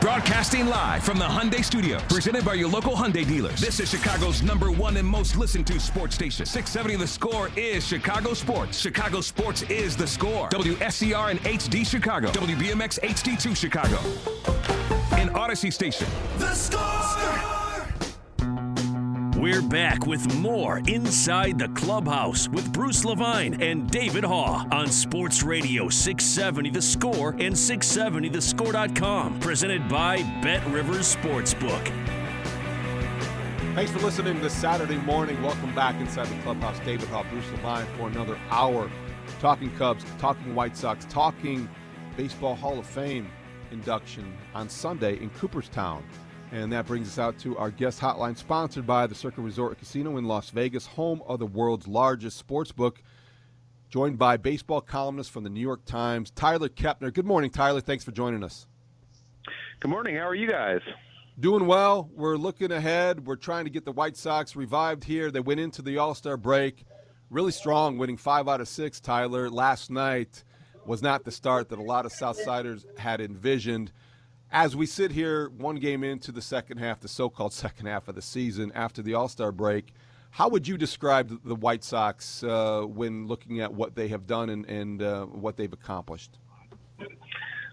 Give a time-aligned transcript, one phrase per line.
[0.00, 3.60] Broadcasting live from the Hyundai Studios, presented by your local Hyundai dealers.
[3.60, 6.44] This is Chicago's number one and most listened to sports station.
[6.44, 8.78] 670 The Score is Chicago Sports.
[8.78, 10.48] Chicago Sports is The Score.
[10.50, 12.28] WSCR and HD Chicago.
[12.28, 13.98] WBMX HD2 Chicago.
[15.16, 16.06] And Audacy Station.
[16.38, 17.55] The Score!
[19.36, 25.42] We're back with more Inside the Clubhouse with Bruce Levine and David Haugh on Sports
[25.42, 29.38] Radio 670 The Score and 670thescore.com.
[29.40, 31.84] Presented by BetRivers Sportsbook.
[33.74, 35.42] Thanks for listening this Saturday morning.
[35.42, 36.78] Welcome back inside the clubhouse.
[36.80, 38.90] David Haugh, Bruce Levine for another hour.
[39.38, 41.68] Talking Cubs, talking White Sox, talking
[42.16, 43.30] Baseball Hall of Fame
[43.70, 46.02] induction on Sunday in Cooperstown.
[46.52, 50.16] And that brings us out to our guest hotline, sponsored by the Circa Resort Casino
[50.16, 53.02] in Las Vegas, home of the world's largest sports book.
[53.88, 57.12] Joined by baseball columnist from the New York Times, Tyler Kepner.
[57.12, 57.80] Good morning, Tyler.
[57.80, 58.66] Thanks for joining us.
[59.80, 60.16] Good morning.
[60.16, 60.80] How are you guys?
[61.38, 62.10] Doing well.
[62.14, 63.26] We're looking ahead.
[63.26, 65.30] We're trying to get the White Sox revived here.
[65.30, 66.84] They went into the All Star break
[67.30, 69.50] really strong, winning five out of six, Tyler.
[69.50, 70.44] Last night
[70.84, 73.92] was not the start that a lot of Southsiders had envisioned
[74.50, 78.08] as we sit here one game into the second half, the so called second half
[78.08, 79.92] of the season after the All Star break,
[80.30, 84.50] how would you describe the White Sox uh, when looking at what they have done
[84.50, 86.38] and, and uh, what they've accomplished?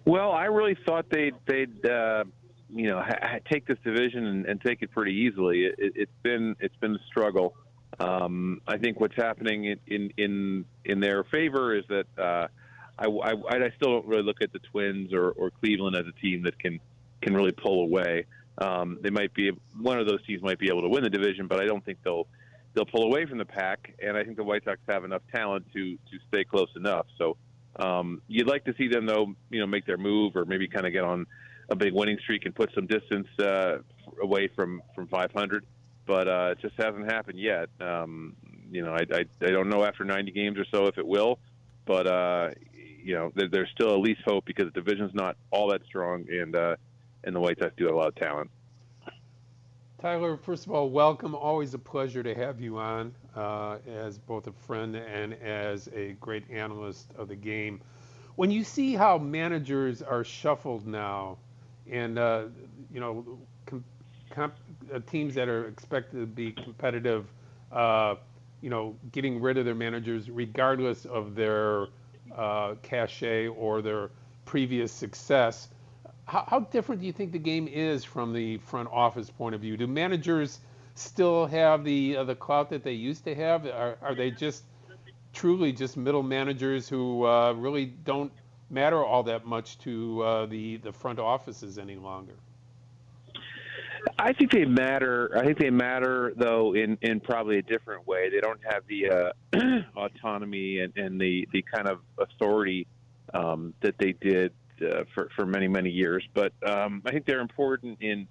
[0.06, 2.24] Well, I really thought they'd they'd uh,
[2.70, 5.66] you know ha- take this division and, and, take it pretty easily.
[5.78, 7.54] It, has been it's been a struggle.
[8.00, 12.48] Um, I think what's happening in in in, their favor is that uh,
[12.98, 16.22] I, I, I still don't really look at the Twins or, or Cleveland as a
[16.22, 16.80] team that can
[17.22, 18.26] can really pull away.
[18.58, 21.48] Um, they might be one of those teams might be able to win the division,
[21.48, 22.28] but I don't think they'll
[22.74, 23.96] they'll pull away from the pack.
[24.02, 27.08] And I think the White Sox have enough talent to to stay close enough.
[27.18, 27.38] So
[27.78, 30.86] um, you'd like to see them though, you know, make their move or maybe kind
[30.86, 31.26] of get on
[31.70, 33.78] a big winning streak and put some distance uh,
[34.22, 35.66] away from from 500.
[36.06, 37.70] But uh, it just hasn't happened yet.
[37.80, 38.36] Um,
[38.70, 41.40] you know, I, I I don't know after 90 games or so if it will,
[41.86, 42.50] but uh,
[43.04, 46.26] you know, there, there's still at least hope because the division's not all that strong,
[46.30, 46.76] and uh,
[47.24, 48.50] and the White Sox do have a lot of talent.
[50.02, 51.34] Tyler, first of all, welcome.
[51.34, 56.14] Always a pleasure to have you on uh, as both a friend and as a
[56.20, 57.82] great analyst of the game.
[58.36, 61.38] When you see how managers are shuffled now,
[61.90, 62.46] and uh,
[62.92, 63.84] you know, com-
[64.30, 64.54] com-
[64.94, 67.26] uh, teams that are expected to be competitive,
[67.72, 68.16] uh,
[68.62, 71.88] you know, getting rid of their managers regardless of their
[72.36, 74.10] uh, cachet or their
[74.46, 75.70] previous success.
[76.26, 79.62] How, how, different do you think the game is from the front office point of
[79.62, 79.78] view?
[79.78, 80.60] Do managers
[80.96, 83.66] still have the uh, the clout that they used to have?
[83.66, 84.64] Are, are they just
[85.34, 88.32] truly just middle managers who uh, really don't
[88.70, 92.36] matter all that much to uh, the the front offices any longer?
[94.20, 95.32] I think they matter.
[95.36, 98.30] I think they matter though in, in probably a different way.
[98.30, 102.88] They don't have the uh, autonomy and, and the, the kind of authority
[103.34, 106.24] um, that they did uh, for for many many years.
[106.34, 108.28] But um, I think they're important in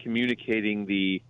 [0.00, 1.22] communicating the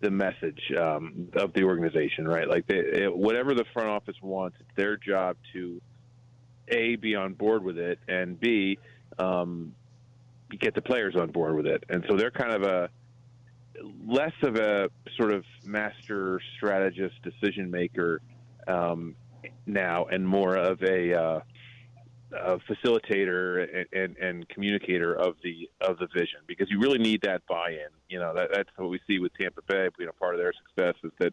[0.00, 2.26] the message um, of the organization.
[2.26, 5.80] Right, like they, whatever the front office wants, it's their job to
[6.68, 8.76] a be on board with it and b
[9.18, 9.72] um,
[10.58, 11.84] get the players on board with it.
[11.88, 12.90] And so they're kind of a
[14.06, 18.20] less of a sort of master strategist, decision maker
[18.68, 19.14] um,
[19.66, 21.40] now, and more of a, uh,
[22.32, 26.40] a facilitator and, and, and, communicator of the of the vision.
[26.46, 27.88] Because you really need that buy-in.
[28.08, 29.88] You know, that, that's what we see with Tampa Bay.
[29.98, 31.32] You know, part of their success is that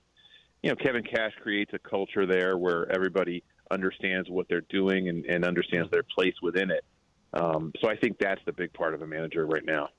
[0.61, 5.25] you know Kevin Cash creates a culture there where everybody understands what they're doing and,
[5.25, 6.83] and understands their place within it.
[7.33, 9.89] Um, so I think that's the big part of a manager right now.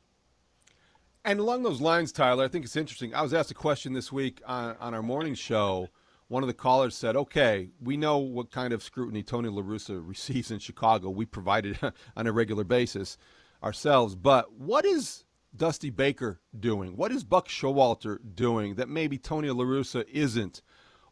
[1.26, 3.14] And along those lines, Tyler, I think it's interesting.
[3.14, 5.88] I was asked a question this week on, on our morning show.
[6.28, 10.02] One of the callers said, "Okay, we know what kind of scrutiny Tony La Russa
[10.06, 11.08] receives in Chicago.
[11.08, 11.78] We provide it
[12.16, 13.16] on a regular basis
[13.62, 14.14] ourselves.
[14.14, 15.24] But what is
[15.56, 16.94] Dusty Baker doing?
[16.94, 20.60] What is Buck Showalter doing that maybe Tony La Russa isn't?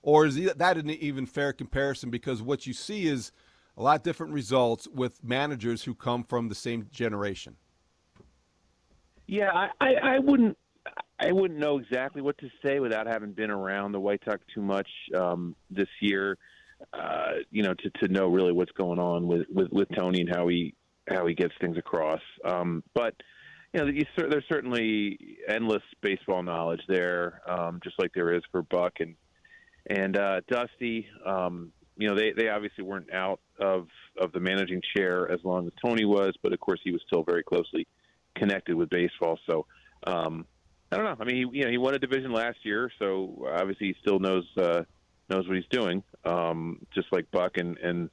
[0.03, 2.11] Or is that an even fair comparison?
[2.11, 3.33] Because what you see is
[3.79, 7.57] a lot different results with managers who come from the same generation."
[9.33, 10.59] Yeah, I, I, I wouldn't
[11.19, 14.61] I wouldn't know exactly what to say without having been around the White Sox too
[14.61, 16.37] much um, this year.
[16.93, 20.29] Uh, you know, to, to know really what's going on with, with, with Tony and
[20.29, 20.75] how he
[21.09, 22.21] how he gets things across.
[22.45, 23.15] Um, but
[23.73, 28.93] you know, there's certainly endless baseball knowledge there, um, just like there is for Buck
[29.01, 29.15] and
[29.89, 31.07] and uh, Dusty.
[31.25, 33.87] Um, you know, they they obviously weren't out of
[34.21, 37.23] of the managing chair as long as Tony was, but of course he was still
[37.23, 37.87] very closely
[38.35, 39.39] connected with baseball.
[39.47, 39.67] So
[40.07, 40.47] um,
[40.93, 41.17] I don't know.
[41.19, 44.19] I mean, he, you know, he won a division last year, so obviously he still
[44.19, 44.83] knows uh,
[45.31, 48.11] knows what he's doing, um, just like Buck and and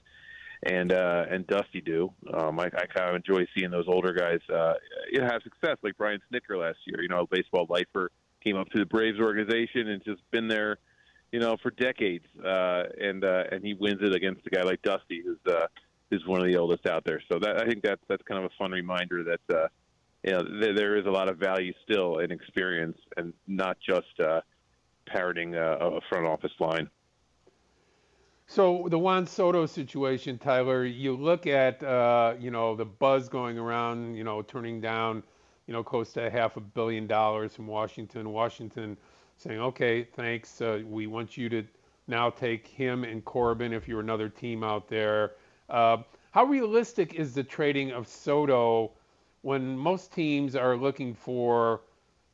[0.64, 2.14] and uh, and Dusty do.
[2.34, 4.74] Um, I, I kind of enjoy seeing those older guys uh,
[5.12, 7.02] you know, have success, like Brian Snitker last year.
[7.02, 8.12] You know, a baseball lifer
[8.42, 10.78] came up to the Braves organization and just been there,
[11.34, 14.82] you know, for decades, uh, and uh, and he wins it against a guy like
[14.84, 15.68] Dusty, who's uh,
[16.10, 17.22] who's one of the oldest out there.
[17.30, 19.54] So that I think that's that's kind of a fun reminder that.
[19.54, 19.68] Uh,
[20.24, 24.20] you know, there, there is a lot of value still in experience and not just
[24.20, 24.42] uh,
[25.06, 26.90] parroting a, a front office line.
[28.48, 33.60] So the Juan Soto situation, Tyler, you look at uh, you know the buzz going
[33.60, 35.22] around, you know, turning down,
[35.68, 38.32] you know, close to half a billion dollars from Washington.
[38.32, 38.98] Washington
[39.38, 41.64] saying, okay, thanks, uh, we want you to
[42.08, 45.34] now take him and Corbin if you're another team out there.
[45.70, 45.98] Uh,
[46.32, 48.92] how realistic is the trading of Soto
[49.42, 51.82] when most teams are looking for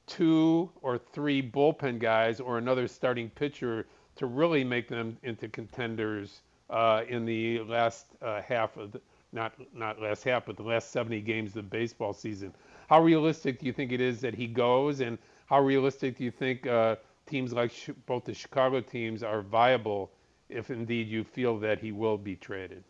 [0.07, 3.85] two or three bullpen guys or another starting pitcher
[4.15, 9.01] to really make them into contenders uh, in the last uh, half of the,
[9.33, 12.53] not not last half, but the last 70 games of the baseball season.
[12.89, 15.17] How realistic do you think it is that he goes, and
[15.47, 20.11] how realistic do you think uh, teams like sh- both the Chicago teams are viable
[20.49, 22.83] if indeed you feel that he will be traded?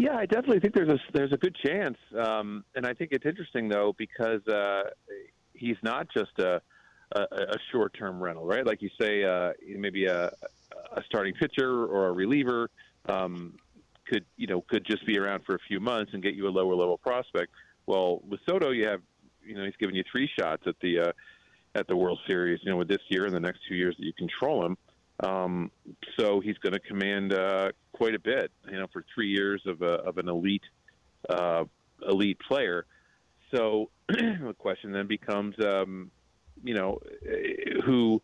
[0.00, 3.26] Yeah, I definitely think there's a there's a good chance, um, and I think it's
[3.26, 4.84] interesting though because uh,
[5.52, 6.62] he's not just a
[7.12, 8.64] a, a short term rental, right?
[8.64, 10.32] Like you say, uh, maybe a,
[10.96, 12.70] a starting pitcher or a reliever
[13.10, 13.56] um,
[14.06, 16.50] could you know could just be around for a few months and get you a
[16.50, 17.52] lower level prospect.
[17.86, 19.02] Well, with Soto, you have
[19.44, 21.12] you know he's giving you three shots at the uh,
[21.74, 22.60] at the World Series.
[22.62, 24.78] You know, with this year and the next two years that you control him.
[25.22, 25.70] Um,
[26.18, 29.82] so he's going to command uh, quite a bit, you know, for three years of,
[29.82, 30.62] a, of an elite
[31.28, 31.64] uh,
[32.08, 32.86] elite player.
[33.54, 36.10] So the question then becomes, um,
[36.62, 36.98] you know,
[37.84, 38.22] who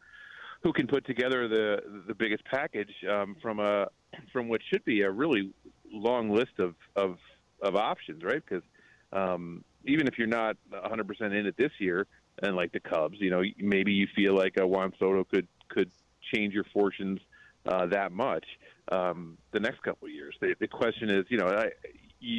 [0.62, 3.88] who can put together the the biggest package um, from a
[4.32, 5.52] from what should be a really
[5.92, 7.18] long list of of,
[7.62, 8.42] of options, right?
[8.44, 8.64] Because
[9.12, 12.06] um, even if you're not 100% in it this year,
[12.42, 15.90] and like the Cubs, you know, maybe you feel like a Juan Soto could could
[16.34, 17.20] change your fortunes
[17.66, 18.44] uh, that much
[18.92, 20.34] um, the next couple of years.
[20.40, 21.66] The, the question is, you know, I,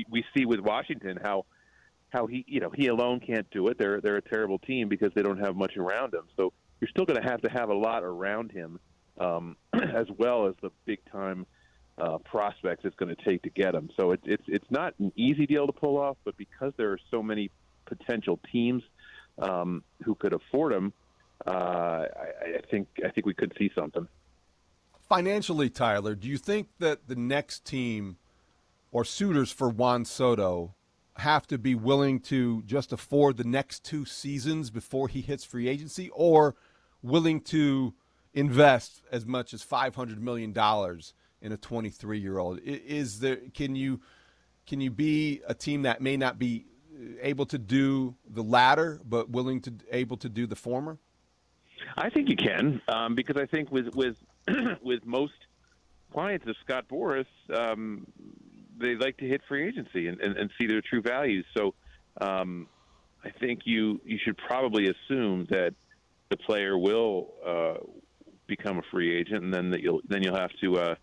[0.09, 1.45] we see with Washington how
[2.09, 3.77] how he, you know, he alone can't do it.
[3.77, 6.23] They're they're a terrible team because they don't have much around him.
[6.37, 8.79] So you're still going to have to have a lot around him,
[9.19, 11.45] um, as well as the big time
[11.97, 13.89] uh, prospects it's going to take to get him.
[13.99, 16.99] So it's it's it's not an easy deal to pull off, but because there are
[17.11, 17.51] so many
[17.85, 18.83] potential teams
[19.39, 20.94] um, who could afford him,
[21.45, 24.07] Uh, I, I think I think we could see something.
[25.07, 28.17] Financially, Tyler, do you think that the next team
[28.91, 30.73] or suitors for Juan Soto
[31.17, 35.67] have to be willing to just afford the next two seasons before he hits free
[35.67, 36.56] agency, or
[37.01, 37.94] willing to
[38.33, 42.59] invest as much as five hundred million dollars in a twenty-three-year-old?
[42.63, 44.01] Is there can you
[44.65, 46.65] can you be a team that may not be
[47.21, 50.97] able to do the latter, but willing to able to do the former?
[51.97, 54.17] I think you can um, because I think with with
[54.81, 55.33] with most
[56.11, 58.07] clients of Scott Boras, um,
[58.79, 61.45] they like to hit free agency and, and, and see their true values.
[61.55, 61.73] So
[62.21, 62.67] um,
[63.23, 65.73] I think you you should probably assume that
[66.29, 67.75] the player will uh,
[68.47, 70.95] become a free agent, and then that you'll then you'll have to uh,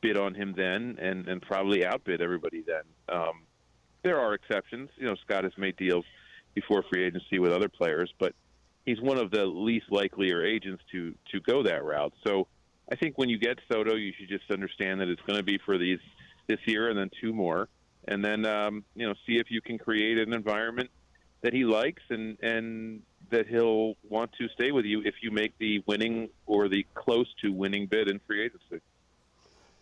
[0.00, 2.82] bid on him then, and, and probably outbid everybody then.
[3.08, 3.42] Um,
[4.02, 4.90] there are exceptions.
[4.96, 6.04] You know, Scott has made deals
[6.54, 8.34] before free agency with other players, but
[8.88, 12.14] he's one of the least likelier agents to to go that route.
[12.24, 12.46] So
[12.90, 15.58] I think when you get Soto, you should just understand that it's going to be
[15.58, 16.00] for these
[16.46, 17.68] this year and then two more,
[18.06, 20.90] and then um, you know see if you can create an environment
[21.42, 25.52] that he likes and and that he'll want to stay with you if you make
[25.58, 28.80] the winning or the close to winning bid in free agency.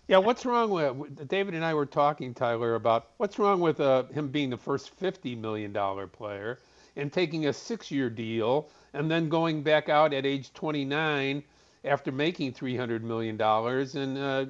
[0.08, 4.04] Yeah, what's wrong with David and I were talking, Tyler, about what's wrong with uh,
[4.04, 6.58] him being the first fifty million dollar player
[6.96, 11.42] and taking a six-year deal and then going back out at age 29
[11.84, 14.46] after making 300 million dollars and uh,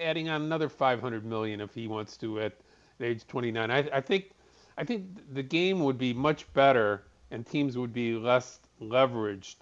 [0.00, 2.54] adding on another 500 million if he wants to at
[3.00, 3.70] age 29.
[3.70, 4.30] I, I think
[4.78, 5.04] I think
[5.34, 9.56] the game would be much better and teams would be less leveraged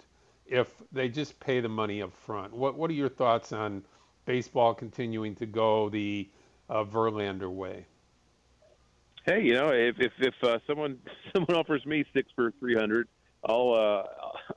[0.45, 2.53] if they just pay the money up front.
[2.53, 3.83] What what are your thoughts on
[4.25, 6.29] baseball continuing to go the
[6.69, 7.85] uh, Verlander way?
[9.25, 10.99] Hey, you know, if if, if uh, someone
[11.33, 13.07] someone offers me six for three hundred,
[13.43, 14.03] I'll uh,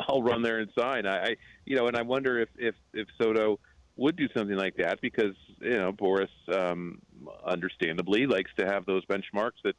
[0.09, 1.07] I'll run there and sign.
[1.07, 3.59] I, I you know, and I wonder if if if Soto
[3.97, 7.01] would do something like that because you know Boras, um,
[7.47, 9.77] understandably likes to have those benchmarks that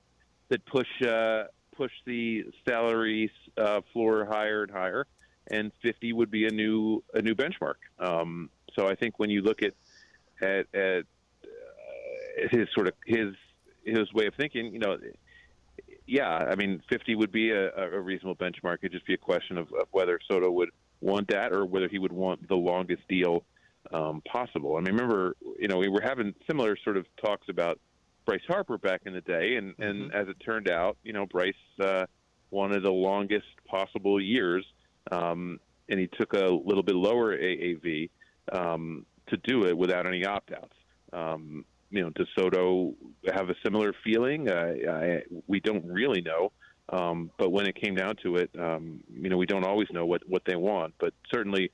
[0.50, 1.44] that push uh,
[1.76, 5.08] push the salary uh, floor higher and higher,
[5.52, 7.76] and 50 would be a new a new benchmark.
[8.00, 9.74] Um, so I think when you look at
[10.42, 11.04] at, at
[11.44, 13.34] uh, his sort of his
[13.84, 14.98] his way of thinking, you know,
[16.06, 18.78] yeah, I mean, 50 would be a, a reasonable benchmark.
[18.82, 20.70] It'd just be a question of, of whether Soto would
[21.02, 23.44] want that or whether he would want the longest deal
[23.94, 24.76] um, possible.
[24.76, 27.80] I mean, remember, you know, we were having similar sort of talks about
[28.26, 29.84] Bryce Harper back in the day, and mm-hmm.
[29.84, 32.06] and as it turned out, you know, Bryce uh,
[32.52, 34.66] wanted the longest possible years,
[35.12, 38.10] um, and he took a little bit lower AAV
[38.52, 40.76] um, to do it without any opt-outs.
[41.12, 42.96] Um, you know, does Soto
[43.34, 44.50] have a similar feeling?
[44.52, 46.52] I, we don't really know.
[46.90, 50.06] Um, but when it came down to it, um, you know, we don't always know
[50.06, 50.96] what, what they want.
[51.00, 51.72] But certainly,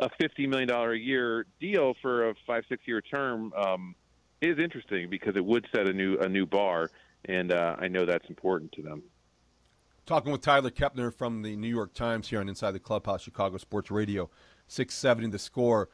[0.00, 3.94] a fifty million dollar a year deal for a five six year term um,
[4.40, 6.90] is interesting because it would set a new a new bar,
[7.24, 9.02] and uh, I know that's important to them.
[10.06, 13.58] Talking with Tyler Kepner from the New York Times here on Inside the Clubhouse, Chicago
[13.58, 14.30] Sports Radio,
[14.68, 15.88] six seventy the score.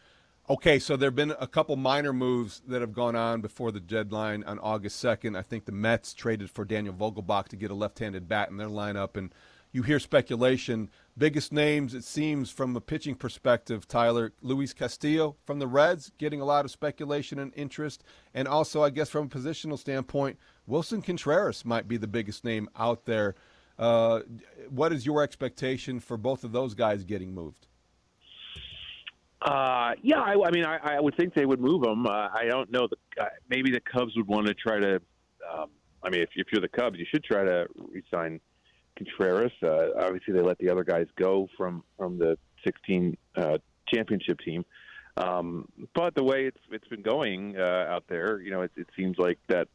[0.46, 3.80] Okay, so there have been a couple minor moves that have gone on before the
[3.80, 5.38] deadline on August 2nd.
[5.38, 8.58] I think the Mets traded for Daniel Vogelbach to get a left handed bat in
[8.58, 9.34] their lineup, and
[9.72, 10.90] you hear speculation.
[11.16, 16.42] Biggest names, it seems, from a pitching perspective, Tyler, Luis Castillo from the Reds, getting
[16.42, 18.04] a lot of speculation and interest.
[18.34, 22.68] And also, I guess, from a positional standpoint, Willson Contreras might be the biggest name
[22.76, 23.34] out there.
[23.78, 24.20] Uh,
[24.68, 27.66] what is your expectation for both of those guys getting moved?
[29.44, 32.06] Uh, yeah, I, I mean, I, I, would think they would move him.
[32.06, 32.88] Uh, I don't know.
[32.88, 34.94] The, uh, maybe the Cubs would want to try to.
[35.52, 35.68] Um,
[36.02, 38.40] I mean, if, if you're the Cubs, you should try to resign
[38.96, 39.52] Contreras.
[39.62, 43.58] Uh, obviously, they let the other guys go from from the 16 uh,
[43.92, 44.64] championship team.
[45.18, 48.86] Um, but the way it's it's been going uh, out there, you know, it, it
[48.96, 49.68] seems like that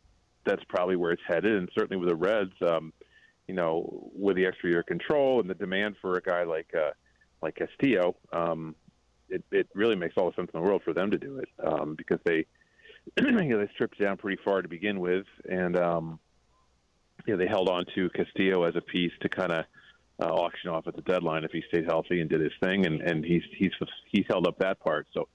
[0.45, 1.55] that's probably where it's headed.
[1.55, 2.91] And certainly with the Reds, um,
[3.47, 6.91] you know, with the extra year control and the demand for a guy like uh,
[7.43, 8.75] like Castillo, um,
[9.29, 11.49] it it really makes all the sense in the world for them to do it
[11.65, 12.45] um, because they
[13.21, 16.19] you know they stripped down pretty far to begin with, and um,
[17.25, 19.65] you know, they held on to Castillo as a piece to kind of
[20.21, 23.01] uh, auction off at the deadline if he stayed healthy and did his thing, and
[23.01, 23.71] and he's he's
[24.11, 25.07] he's held up that part.
[25.13, 25.27] So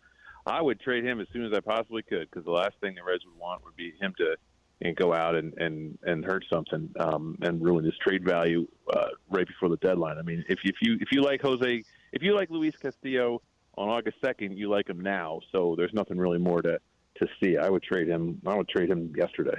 [0.47, 3.03] I would trade him as soon as I possibly could because the last thing the
[3.03, 4.37] Reds would want would be him to
[4.83, 9.07] and go out and and and hurt something um, and ruin his trade value uh,
[9.31, 10.19] right before the deadline.
[10.19, 11.83] I mean, if if you if you like Jose,
[12.13, 13.43] if you like Luis Castillo
[13.77, 15.41] on August second, you like him now.
[15.53, 16.79] So there's nothing really more to
[17.19, 17.57] to see.
[17.57, 18.41] I would trade him.
[18.47, 19.57] I would trade him yesterday.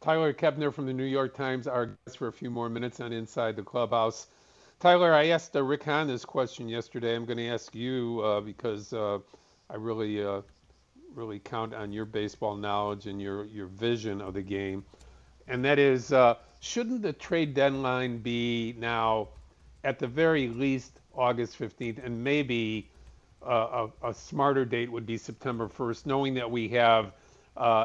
[0.00, 3.12] Tyler Kepner from the New York Times, our guest for a few more minutes on
[3.12, 4.26] Inside the Clubhouse.
[4.80, 7.14] Tyler, I asked uh, Rick Hahn this question yesterday.
[7.14, 9.20] I'm going to ask you uh, because uh,
[9.70, 10.40] I really, uh,
[11.14, 14.84] really count on your baseball knowledge and your, your vision of the game.
[15.46, 19.28] And that is, uh, shouldn't the trade deadline be now,
[19.84, 22.88] at the very least, August 15th, and maybe
[23.44, 27.12] uh, a, a smarter date would be September 1st, knowing that we have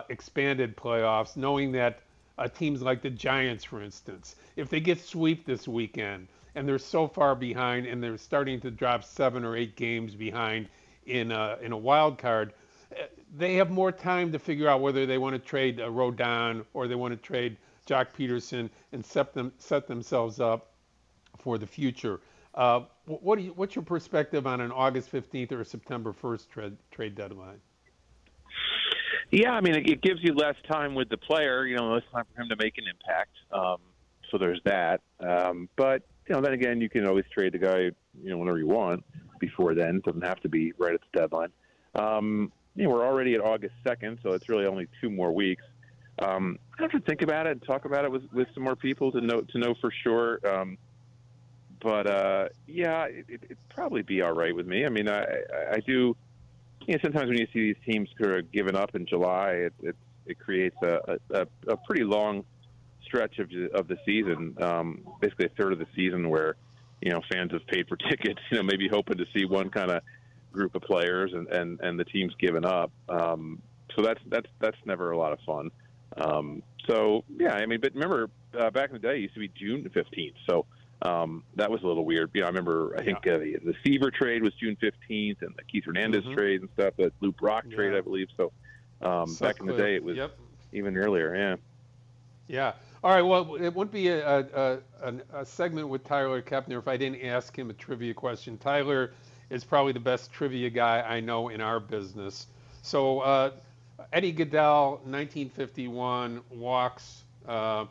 [0.09, 1.99] expanded playoffs, knowing that
[2.37, 4.35] uh, teams like the Giants, for instance.
[4.55, 8.71] If they get sweep this weekend and they're so far behind and they're starting to
[8.71, 10.67] drop seven or eight games behind
[11.05, 12.53] in a, in a wild card,
[12.91, 13.03] uh,
[13.35, 16.87] they have more time to figure out whether they want to trade uh, Rodon or
[16.87, 17.57] they want to trade
[17.87, 20.71] Joc Pederson and set them set themselves up
[21.37, 22.19] for the future.
[22.57, 27.15] Uh, what you, what's your perspective on an August 15th or September 1st trade, trade
[27.15, 27.59] deadline?
[29.29, 31.67] Yeah, I mean, it, it gives you less time with the player.
[31.67, 33.35] You know, less time for him to make an impact.
[33.51, 33.77] Um,
[34.31, 35.01] so there's that.
[35.19, 38.57] Um, but you know, then again, you can always trade the guy, you know, whenever
[38.57, 39.03] you want.
[39.39, 41.51] Before then, it doesn't have to be right at the deadline.
[41.93, 45.63] Um, you know, we're already at August second, so it's really only two more weeks.
[46.19, 48.75] Um, I have to think about it and talk about it with, with some more
[48.75, 50.39] people to know to know for sure.
[50.47, 50.77] Um,
[51.81, 54.85] but uh, yeah, it, it, it'd probably be all right with me.
[54.85, 56.15] I mean, I, I, I do.
[56.85, 59.73] You know, sometimes when you see these teams sort of giving up in July, it
[59.81, 62.43] it, it creates a, a, a pretty long
[63.03, 66.55] stretch of of the season, um, basically a third of the season where
[67.01, 69.91] you know fans have paid for tickets, you know, maybe hoping to see one kind
[69.91, 70.01] of
[70.51, 72.91] group of players, and and and the team's given up.
[73.09, 73.61] Um,
[73.95, 75.71] so that's that's that's never a lot of fun.
[76.15, 79.39] Um, so yeah, I mean, but remember uh, back in the day, it used to
[79.39, 80.35] be June fifteenth.
[80.49, 80.65] So
[81.01, 82.31] um, that was a little weird.
[82.33, 85.53] You know, I remember I think uh, the, the Seaver trade was June fifteenth, and
[85.55, 86.33] the Keith Hernandez Mhm.
[86.35, 86.93] trade and stuff.
[86.97, 87.99] The Lou Brock trade, Yeah.
[87.99, 88.27] I believe.
[88.35, 88.51] So
[89.01, 90.37] um, back in the day, it was Yep.
[90.73, 91.35] even earlier.
[91.35, 91.55] Yeah.
[92.47, 92.73] Yeah.
[93.03, 93.21] All right.
[93.21, 97.21] Well, it wouldn't be a, a, a, a segment with Tyler Kepner if I didn't
[97.23, 98.57] ask him a trivia question.
[98.57, 99.11] Tyler
[99.49, 102.47] is probably the best trivia guy I know in our business.
[102.81, 103.51] So, uh,
[104.13, 107.85] Eddie Gaedel, 1951, walks, uh,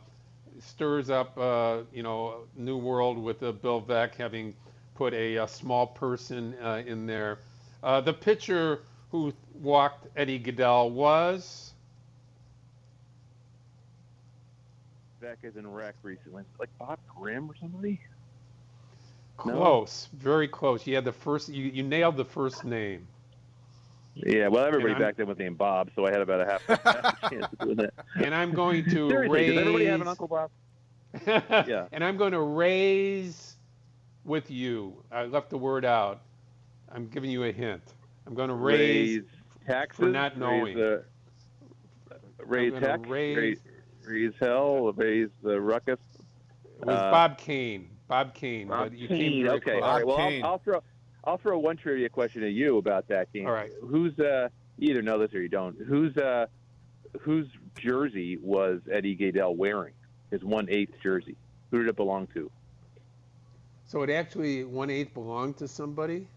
[0.59, 4.53] stirs up, uh, you know, New World with uh, Bill Veeck having
[4.95, 7.39] put a, uh small person uh, in there.
[7.83, 8.79] Uh, the pitcher
[9.11, 11.73] who walked Eddie Gaedel was.
[15.21, 16.43] Beck is in rec recently.
[16.59, 17.99] Like Bob Grimm or somebody.
[19.45, 19.53] No?
[19.53, 20.85] Close, very close.
[20.87, 21.49] You had the first.
[21.49, 23.07] You, you nailed the first name.
[24.25, 26.45] Yeah, well, everybody And I'm- back then was named Bob, so I had about a
[26.45, 27.93] half, half a chance of doing that.
[28.23, 29.49] And I'm going to Seriously, raise.
[29.49, 30.49] does everybody have an Uncle Bob?
[31.67, 31.87] yeah.
[31.91, 33.57] And I'm going to raise
[34.25, 35.03] with you.
[35.11, 36.21] I left the word out.
[36.91, 37.83] I'm giving you a hint.
[38.25, 39.23] I'm going to raise, Raise
[39.65, 39.99] taxes.
[39.99, 40.75] for not knowing.
[40.77, 40.99] Raise,
[42.11, 43.07] uh, raise I'm heck.
[43.09, 43.59] raise- Raise,
[44.05, 44.91] raise hell.
[44.93, 45.99] Raise the ruckus.
[46.79, 47.89] it was uh, Bob Cain.
[48.07, 48.67] Bob Cain.
[48.67, 49.17] Bob but you Cain.
[49.45, 49.79] came okay.
[49.79, 49.83] close.
[49.83, 50.07] All right.
[50.07, 50.81] Well, I'll, I'll throw.
[51.27, 53.45] I'll throw one trivia question at you about that game.
[53.47, 53.69] All right.
[53.81, 54.47] Who's uh?
[54.77, 55.75] You either know this or you don't.
[55.77, 56.45] Who's uh?
[57.21, 59.93] Whose jersey was Eddie Gaedel wearing?
[60.31, 61.35] His one eighth jersey.
[61.69, 62.49] Who did it belong to?
[63.87, 66.27] So it actually one eighth belonged to somebody.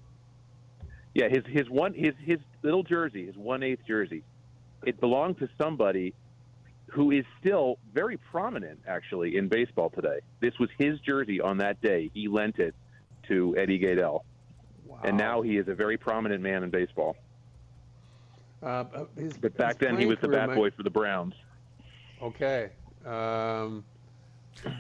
[1.15, 4.25] Yeah, his his one his his little jersey, his one eighth jersey,
[4.85, 6.15] it belonged to somebody
[6.87, 10.19] who is still very prominent actually in baseball today.
[10.41, 12.11] This was his jersey on that day.
[12.13, 12.75] He lent it
[13.29, 13.79] to Eddie
[14.91, 17.17] Gaedel, and now he is a very prominent man in baseball.
[18.63, 21.35] Uh, uh, his, But back then he was the career bat boy for the Browns.
[22.23, 22.71] Okay.
[23.07, 23.85] Um,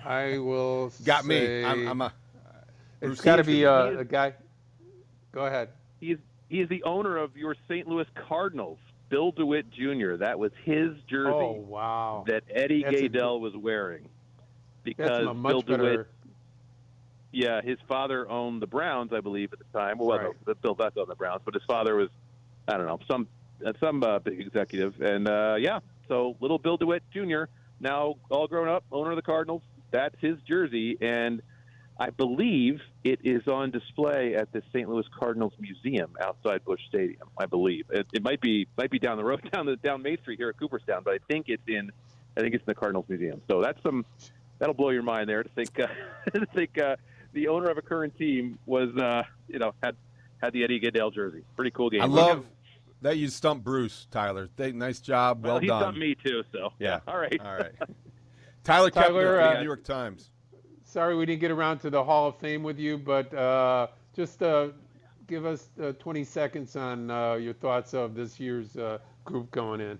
[0.04, 0.92] I will.
[1.04, 1.38] Got me.
[1.38, 2.12] say- I'm- I'm a-
[3.00, 4.34] It's Bruce got to be uh, He is- a guy.
[5.32, 5.70] Go ahead.
[6.00, 6.18] He's
[6.50, 7.86] he is the owner of your St.
[7.88, 10.16] Louis Cardinals, Bill DeWitt Jr.
[10.16, 12.24] That was his jersey Oh wow.
[12.26, 14.06] that Eddie That's a was wearing
[14.82, 16.08] because Bill DeWitt better.
[17.32, 19.98] Yeah, his father owned the Browns, I believe, at the time.
[19.98, 20.32] Well, Right.
[20.46, 22.08] no, Bill Veeck owned the Browns, but his father was,
[22.66, 23.28] I don't know, some
[23.64, 25.80] uh, some uh, big executive, and uh, yeah.
[26.08, 27.44] So little Bill DeWitt Jr.
[27.78, 29.62] now all grown up, owner of the Cardinals.
[29.92, 31.42] That's his jersey, and
[31.98, 34.88] I believe it is on display at the St.
[34.88, 37.28] Louis Cardinals Museum outside Busch Stadium.
[37.38, 40.18] I believe it, it might be might be down the road down the down Main
[40.22, 41.92] Street here at Cooperstown, but I think it's in
[42.36, 43.42] I think it's in the Cardinals Museum.
[43.48, 44.04] So that's some
[44.58, 45.86] that'll blow your mind there to think uh,
[46.34, 46.96] to think uh,
[47.32, 49.96] the owner of a current team was uh, you know had
[50.42, 51.42] had the Eddie Gaedel jersey.
[51.56, 52.02] Pretty cool game.
[52.02, 52.44] I love
[53.02, 54.48] that you stumped Bruce, Tyler.
[54.56, 55.42] Th- nice job.
[55.44, 55.82] Well, Well, he done.
[55.82, 56.42] stumped me too.
[56.52, 57.00] So Yeah.
[57.08, 57.72] all right, All right.
[58.64, 60.30] Tyler, Kepner Tyler, for uh, New York Times.
[60.84, 64.42] Sorry we didn't get around to the Hall of Fame with you, but uh, just
[64.42, 64.68] uh,
[65.28, 69.80] give us uh, 20 seconds on uh, your thoughts of this year's uh, group going
[69.80, 69.98] in.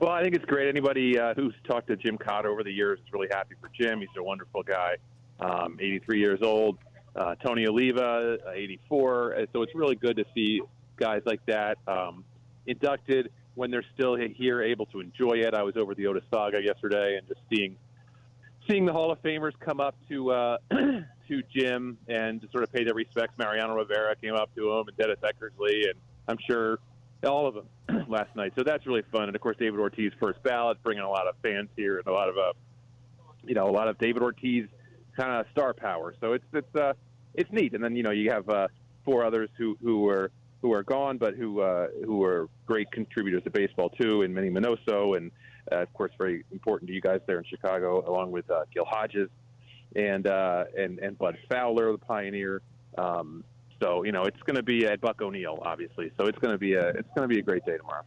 [0.00, 0.68] Well, I think it's great.
[0.68, 4.00] Anybody uh, who's talked to Jim Kaat over the years is really happy for Jim.
[4.00, 4.96] He's a wonderful guy.
[5.40, 6.78] Um, 83 years old.
[7.14, 9.34] Uh, Tony Oliva, uh, 84.
[9.34, 10.62] Uh, So it's really good to see
[10.96, 12.24] guys like that um,
[12.66, 15.54] inducted when they're still here, able to enjoy it.
[15.54, 17.76] I was over the Otesaga yesterday and just seeing
[18.68, 22.84] seeing the Hall of Famers come up to uh, to Jim and sort of pay
[22.84, 23.32] their respects.
[23.38, 25.94] Mariano Rivera came up to him, and Dennis Eckersley, and
[26.28, 26.78] I'm sure
[27.24, 28.52] all of them last night.
[28.56, 29.24] So that's really fun.
[29.24, 32.12] And of course, David Ortiz first ballot, bringing a lot of fans here and a
[32.12, 32.52] lot of uh,
[33.44, 34.66] you know a lot of David Ortiz
[35.16, 36.14] kind of star power.
[36.20, 36.92] So it's it's uh,
[37.34, 37.74] it's neat.
[37.74, 38.68] And then you know you have uh,
[39.04, 40.30] four others who who were
[40.62, 44.50] who are gone, but who uh, who are great contributors to baseball too, and Minnie
[44.50, 45.30] Minoso, and
[45.72, 48.84] uh, of course very important to you guys there in Chicago, along with uh, Gil
[48.84, 49.28] Hodges
[49.94, 52.62] and uh, and and Bud Fowler, the pioneer.
[52.98, 53.44] Um,
[53.82, 56.10] so you know it's going to be at Buck O'Neil, obviously.
[56.16, 58.04] So it's going to be a it's going to be a great day tomorrow.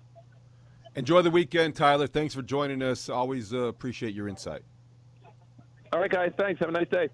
[0.95, 2.07] Enjoy the weekend, Tyler.
[2.07, 3.09] Thanks for joining us.
[3.09, 4.63] Always uh, appreciate your insight.
[5.91, 6.31] All right, guys.
[6.37, 6.59] Thanks.
[6.59, 7.09] Have a nice day.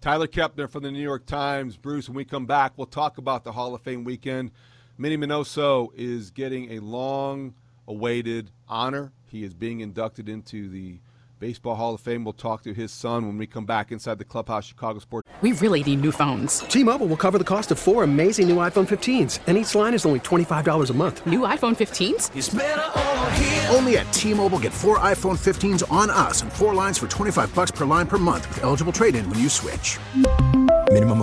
[0.00, 1.76] Tyler Kepner from the New York Times.
[1.76, 4.50] Bruce, when we come back, we'll talk about the Hall of Fame weekend.
[4.98, 7.54] Minnie Minoso is getting a long
[7.86, 10.98] awaited honor He is being inducted into the
[11.46, 12.24] Baseball Hall of Fame.
[12.24, 15.28] We'll talk to his son when we come back inside the Clubhouse Chicago Sports.
[15.42, 16.58] We really need new phones.
[16.58, 20.04] T-Mobile will cover the cost of four amazing new iPhone 15s, and each line is
[20.04, 21.24] only $25 a month.
[21.24, 23.72] New iPhone 15s?
[23.72, 27.70] Only at T-Mobile get four iPhone 15s on us and four lines for 25 bucks
[27.70, 30.00] per line per month with eligible trade-in when you switch.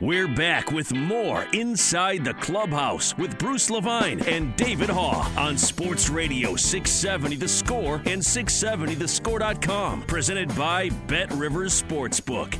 [0.00, 6.08] We're back with more Inside the Clubhouse with Bruce Levine and David Haugh on Sports
[6.08, 10.04] Radio 670 The Score and 670thescore.com.
[10.04, 12.56] Presented by BetRivers Sportsbook.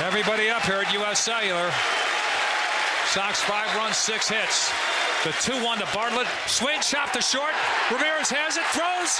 [0.00, 1.18] Everybody up here at U.S.
[1.18, 1.70] Cellular.
[3.06, 4.68] Sox five runs, six hits.
[5.24, 6.26] The 2-1 to Bartlett.
[6.46, 7.54] Swing, chop to short.
[7.90, 9.16] Ramirez has it, throws.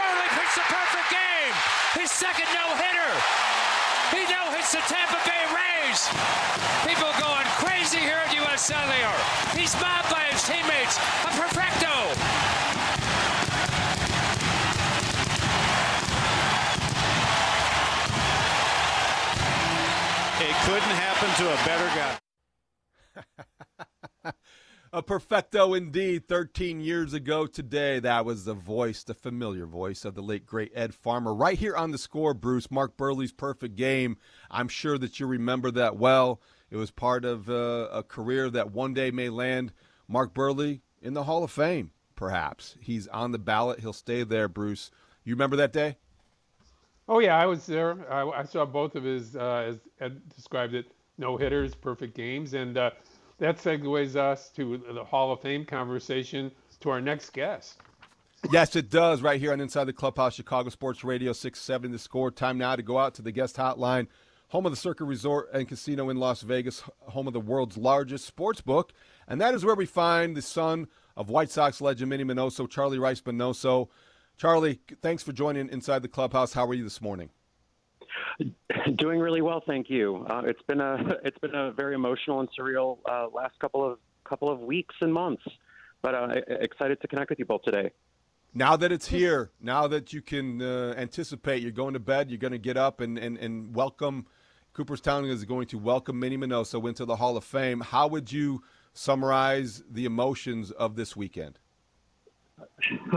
[0.00, 1.54] Buehrle picks the perfect game.
[2.00, 3.61] His second no-hitter.
[4.12, 6.06] He now hits the Tampa Bay Rays.
[6.86, 8.60] People going crazy here at U.S.
[8.60, 9.16] Cellular.
[9.56, 10.98] He's mobbed by his teammates.
[11.24, 11.92] A perfecto.
[20.44, 22.18] It couldn't happen to a better guy.
[24.92, 26.28] a perfecto indeed.
[26.28, 30.70] 13 years ago today, that was the voice, the familiar voice of the late great
[30.74, 32.34] Ed Farmer, right here on the score.
[32.34, 34.18] Bruce Mark Buehrle's perfect game.
[34.50, 36.40] I'm sure that you remember that well.
[36.70, 39.72] It was part of uh, a career that one day may land
[40.08, 41.92] Mark Buehrle in the Hall of Fame.
[42.14, 43.80] Perhaps he's on the ballot.
[43.80, 44.48] He'll stay there.
[44.48, 44.90] Bruce,
[45.24, 45.96] you remember that day?
[47.08, 47.96] Oh yeah, I was there.
[48.10, 50.86] I, I saw both of his, uh, as Ed described it,
[51.18, 52.90] no hitters, perfect games, and uh,
[53.42, 57.80] that segues us to the Hall of Fame conversation to our next guest.
[58.52, 59.20] Yes, it does.
[59.20, 62.30] Right here on Inside the Clubhouse, Chicago Sports Radio 670 The Score.
[62.30, 64.06] Time now to go out to the guest hotline,
[64.50, 68.26] home of the Circa Resort and Casino in Las Vegas, home of the world's largest
[68.26, 68.92] sports book.
[69.26, 73.00] And that is where we find the son of White Sox legend Minnie Minoso, Charlie
[73.00, 73.88] Rice Minoso.
[74.36, 76.52] Charlie, thanks for joining Inside the Clubhouse.
[76.52, 77.30] How are you this morning?
[78.96, 80.26] Doing really well, thank you.
[80.28, 83.98] Uh, it's been a it's been a very emotional and surreal uh, last couple of
[84.24, 85.42] couple of weeks and months,
[86.00, 87.90] but uh, excited to connect with you both today.
[88.54, 92.38] Now that it's here, now that you can uh, anticipate, you're going to bed, you're
[92.38, 94.26] going to get up and, and, and welcome.
[94.74, 97.80] Cooperstown is going to welcome Minnie Minoso into the Hall of Fame.
[97.80, 101.58] How would you summarize the emotions of this weekend?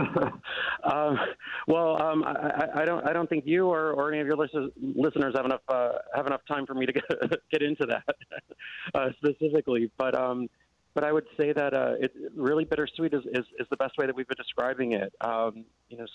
[0.84, 1.20] um,
[1.68, 3.08] well, um, I, I, don't.
[3.08, 6.42] I don't think you or, or any of your listeners have enough uh, have enough
[6.48, 7.04] time for me to get,
[7.52, 8.04] get into that
[8.94, 9.92] uh, specifically.
[9.98, 10.50] But um,
[10.94, 14.06] but I would say that uh, it really bittersweet is, is, is the best way
[14.06, 15.14] that we've been describing it.
[15.22, 16.06] Um, you know,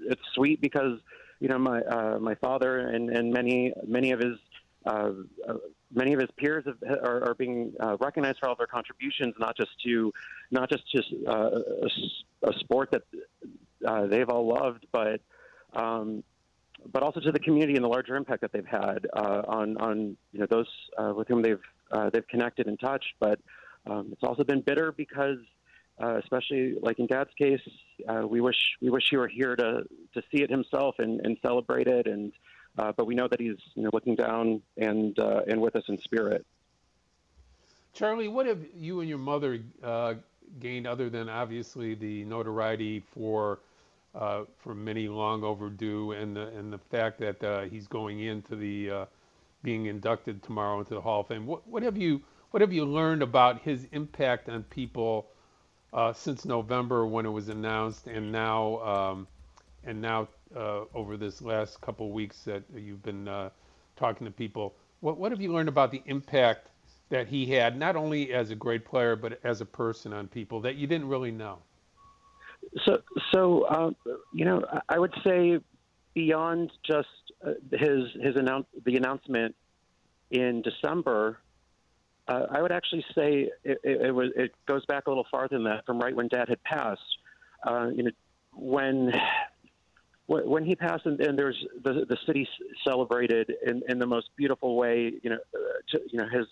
[0.00, 1.00] it's sweet because
[1.40, 4.36] you know my uh, my father and, and many many of his
[4.86, 5.10] uh,
[5.48, 5.54] uh,
[5.92, 9.56] many of his peers have, are, are, being uh, recognized for all their contributions, not
[9.56, 10.12] just to
[10.50, 13.02] not just just uh, a, a, sport that
[13.86, 15.20] uh, they've all loved, but
[15.74, 16.22] um,
[16.92, 20.16] but also to the community and the larger impact that they've had uh, on on
[20.32, 20.68] you know those
[21.14, 21.62] with whom they've
[22.12, 23.14] they've connected and touched.
[23.20, 23.38] But
[23.86, 25.38] um, it's also been bitter because.
[25.98, 27.58] Uh, especially like in Dad's case,
[28.06, 31.38] uh, we wish we wish he were here to to see it himself and, and
[31.40, 32.34] celebrate it and
[32.78, 35.84] uh, but we know that he's you know, looking down and uh, and with us
[35.88, 36.44] in spirit.
[37.92, 40.14] Charlie, what have you and your mother uh,
[40.60, 43.60] gained other than obviously the notoriety for
[44.14, 48.56] uh, for Minnie long overdue, and the and the fact that uh, he's going into
[48.56, 49.04] the uh,
[49.62, 51.46] being inducted tomorrow into the Hall of Fame?
[51.46, 55.28] What what have you what have you learned about his impact on people
[56.12, 59.26] since November when it was announced, and now um,
[59.84, 63.50] and now uh, over this last couple weeks that you've been uh,
[63.96, 64.74] talking to people.
[65.00, 66.68] What what have you learned about the impact
[67.08, 70.60] that he had, not only as a great player but as a person on people
[70.62, 71.58] that you didn't really know?
[72.84, 73.90] So so uh,
[74.32, 75.60] you know I would say
[76.14, 77.08] beyond just
[77.46, 79.54] uh, his his announce the announcement
[80.30, 81.38] in December.
[82.28, 84.30] Uh, I would actually say it, it, it, was.
[84.34, 87.00] It goes back a little farther than that, from right when Dad had passed.
[87.64, 88.10] Uh, you know,
[88.52, 89.12] when
[90.26, 92.48] when he passed, and, and there's the the city
[92.86, 95.12] celebrated in, in the most beautiful way.
[95.22, 95.58] You know, uh,
[95.90, 96.46] to, you know his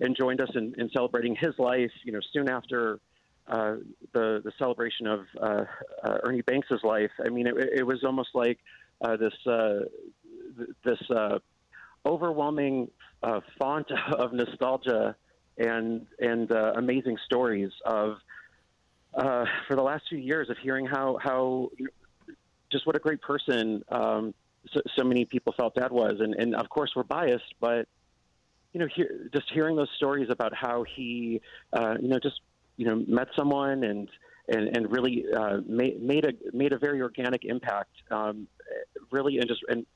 [0.00, 1.90] and joined us in, in celebrating his life.
[2.04, 3.00] You know, soon after
[3.46, 3.76] uh,
[4.12, 5.64] the the celebration of uh,
[6.04, 7.10] uh, Ernie Banks's life.
[7.24, 8.58] I mean, it, it was almost like
[9.00, 9.80] uh, this uh,
[10.84, 11.38] this uh,
[12.06, 12.88] overwhelming
[13.22, 15.16] uh, font of nostalgia
[15.58, 18.16] and and uh, amazing stories of
[19.14, 21.70] uh, for the last few years of hearing how how
[22.70, 24.34] just what a great person um,
[24.72, 27.86] so, so many people felt Dad was, and and of course we're biased, but
[28.72, 28.88] you know,
[29.32, 31.40] just hearing those stories about how he,
[31.72, 32.40] uh, you know, just
[32.76, 34.08] you know, met someone and
[34.48, 37.90] and, and really uh, made, made a made a very organic impact.
[38.10, 38.46] Um,
[39.10, 39.86] really, and just and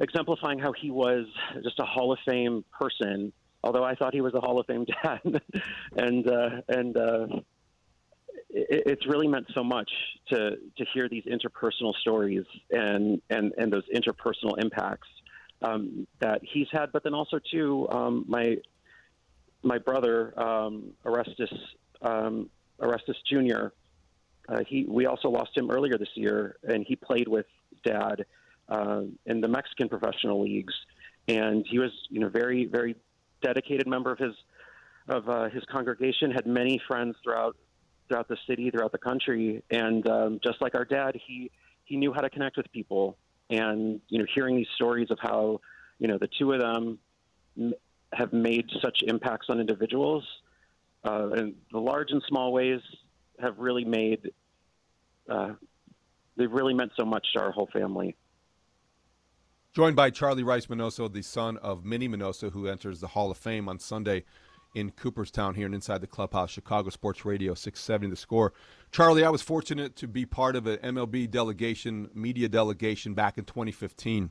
[0.00, 1.26] exemplifying how he was
[1.62, 3.32] just a Hall of Fame person.
[3.62, 5.42] Although I thought he was a Hall of Fame dad,
[5.96, 7.26] and uh, and uh,
[8.54, 9.90] it, it's really meant so much
[10.30, 15.08] to to hear these interpersonal stories and and and those interpersonal impacts
[15.62, 16.92] um, that he's had.
[16.92, 18.56] But then also too, um, my
[19.62, 21.52] my brother um, Orestes
[22.02, 22.48] um,
[23.30, 23.68] Jr.
[24.46, 27.46] Uh, he we also lost him earlier this year, and he played with
[27.84, 28.24] Dad
[28.68, 30.74] uh, in the Mexican professional leagues,
[31.28, 32.94] and he was you know very very
[33.42, 34.34] dedicated member of his
[35.08, 36.30] of uh, his congregation.
[36.30, 37.56] Had many friends throughout
[38.08, 41.50] throughout the city, throughout the country, and um, just like our dad, he
[41.84, 43.16] he knew how to connect with people.
[43.50, 45.60] And you know, hearing these stories of how
[45.98, 46.98] you know the two of them
[48.12, 50.24] have made such impacts on individuals,
[51.04, 52.80] uh, and the large and small ways
[53.40, 54.30] have really made.
[55.28, 55.52] Uh,
[56.36, 58.14] they've really meant so much to our whole family.
[59.74, 63.36] Joined by Charlie Rice Minoso, the son of Minnie Minoso, who enters the Hall of
[63.36, 64.24] Fame on Sunday
[64.74, 68.52] in Cooperstown here and inside the clubhouse, Chicago Sports Radio 670 the score.
[68.90, 73.44] Charlie, I was fortunate to be part of an MLB delegation, media delegation back in
[73.44, 74.30] 2015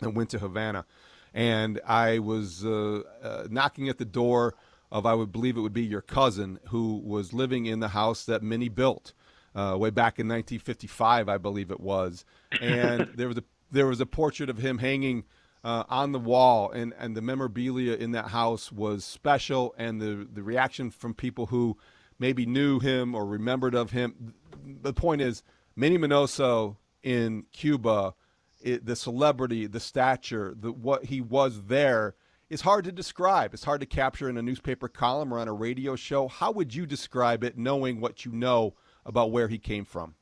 [0.00, 0.84] and went to Havana.
[1.32, 4.54] And I was uh, uh, knocking at the door
[4.90, 8.24] of, I would believe it would be your cousin, who was living in the house
[8.24, 9.12] that Minnie built
[9.54, 12.24] uh, way back in 1955, I believe it was.
[12.60, 15.24] And there was a there was a portrait of him hanging
[15.66, 20.28] uh, on the wall, and, and the memorabilia in that house was special, and the
[20.32, 21.76] the reaction from people who
[22.20, 24.32] maybe knew him or remembered of him.
[24.64, 25.42] The point is,
[25.74, 28.14] Minnie Minoso in Cuba,
[28.62, 32.14] it, the celebrity, the stature, the what he was there
[32.48, 33.52] is hard to describe.
[33.52, 36.28] It's hard to capture in a newspaper column or on a radio show.
[36.28, 38.74] How would you describe it, knowing what you know
[39.04, 40.14] about where he came from?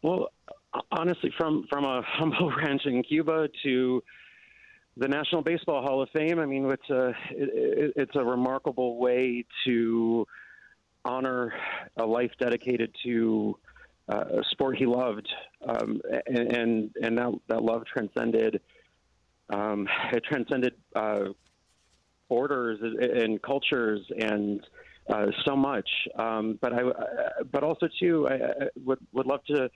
[0.00, 0.30] Well,
[0.90, 4.02] honestly, from from a humble ranch in Cuba to
[4.96, 9.44] the National Baseball Hall of Fame, I mean, it's a it, it's a remarkable way
[9.64, 10.26] to
[11.04, 11.52] honor
[11.96, 13.56] a life dedicated to
[14.08, 15.28] uh, a sport he loved,
[15.66, 18.60] um, and, and that that love transcended
[19.50, 21.24] um, it transcended uh,
[22.28, 24.60] borders and cultures and
[25.08, 25.88] uh, so much.
[26.18, 26.82] Um, but I,
[27.50, 29.70] but also too, I, I would would love to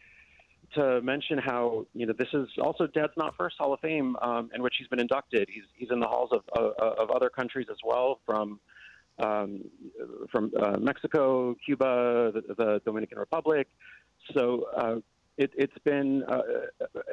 [0.75, 4.51] to mention how you know this is also Dad's not first Hall of Fame um,
[4.55, 5.49] in which he's been inducted.
[5.53, 8.61] He's he's in the halls of of, of other countries as well, from
[9.19, 9.65] um,
[10.31, 13.69] from uh, Mexico, Cuba, the, the, Dominican Republic.
[14.35, 14.97] So uh,
[15.37, 16.43] it, has been uh,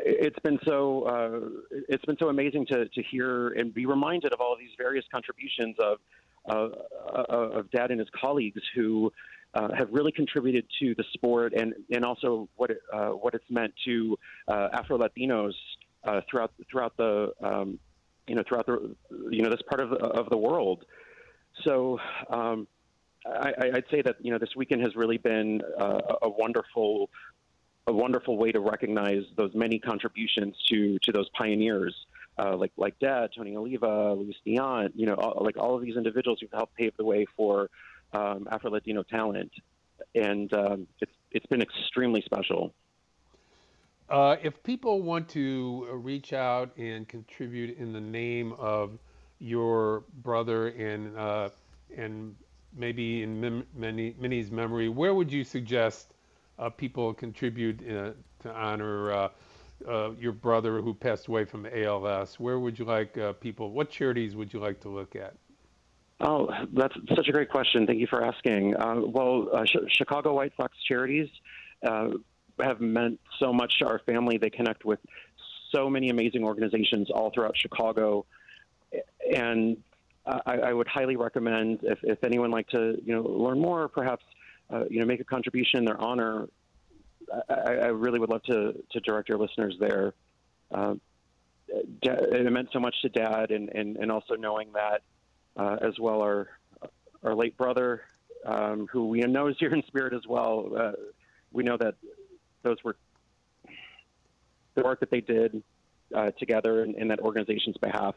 [0.05, 4.41] it's been so uh, it's been so amazing to to hear and be reminded of
[4.41, 5.97] all of these various contributions of
[6.45, 9.11] of Dad and his colleagues who
[9.53, 13.49] uh, have really contributed to the sport and, and also what it, uh, what it's
[13.49, 15.53] meant to uh, Afro Latinos
[16.03, 17.79] uh, throughout throughout the um,
[18.27, 18.95] you know throughout the
[19.31, 20.85] you know this part of of the world.
[21.65, 22.67] So um,
[23.25, 27.09] I, I'd say that you know this weekend has really been uh, a wonderful
[27.87, 31.95] a wonderful way to recognize those many contributions to to those pioneers.
[32.37, 35.97] Uh, like like Dad, Tony Oliva, Luis Tiant, you know, all, like all of these
[35.97, 37.69] individuals who've helped pave the way for
[38.13, 39.51] um, Afro Latino talent,
[40.15, 42.73] and um, it's it's been extremely special.
[44.09, 48.97] Uh, if people want to reach out and contribute in the name of
[49.37, 51.49] your brother and uh,
[51.95, 52.35] and
[52.75, 56.13] maybe in Minnie's memory, where would you suggest
[56.57, 59.29] uh, people contribute uh, to honor uh,
[59.87, 62.39] uh, your brother who passed away from ALS?
[62.39, 63.71] Where would you like uh, people?
[63.71, 65.35] What charities would you like to look at?
[66.21, 67.87] Oh, that's such a great question.
[67.87, 68.75] Thank you for asking.
[68.75, 71.29] Uh, well, uh, Sh- Chicago White Sox charities
[71.87, 72.09] uh,
[72.59, 74.37] have meant so much to our family.
[74.37, 74.99] They connect with
[75.73, 78.25] so many amazing organizations all throughout Chicago,
[79.33, 79.77] and
[80.25, 84.25] I, I would highly recommend if, if anyone like to you know learn more, perhaps
[84.69, 86.47] uh, you know make a contribution in their honor.
[87.49, 90.13] I, I really would love to to direct your listeners there.
[90.69, 90.95] Uh,
[92.01, 95.03] it meant so much to Dad, and, and, and also knowing that
[95.59, 96.47] uh, as well our
[97.23, 98.03] our late brother,
[98.45, 100.71] um, who we know is here in spirit as well.
[100.75, 100.91] Uh,
[101.51, 101.95] we know that
[102.63, 102.95] those were
[104.75, 105.61] the work that they did
[106.15, 108.15] uh, together in, in, that organization's behalf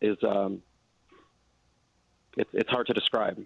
[0.00, 0.62] is um,
[2.36, 3.42] it's it's hard to describe.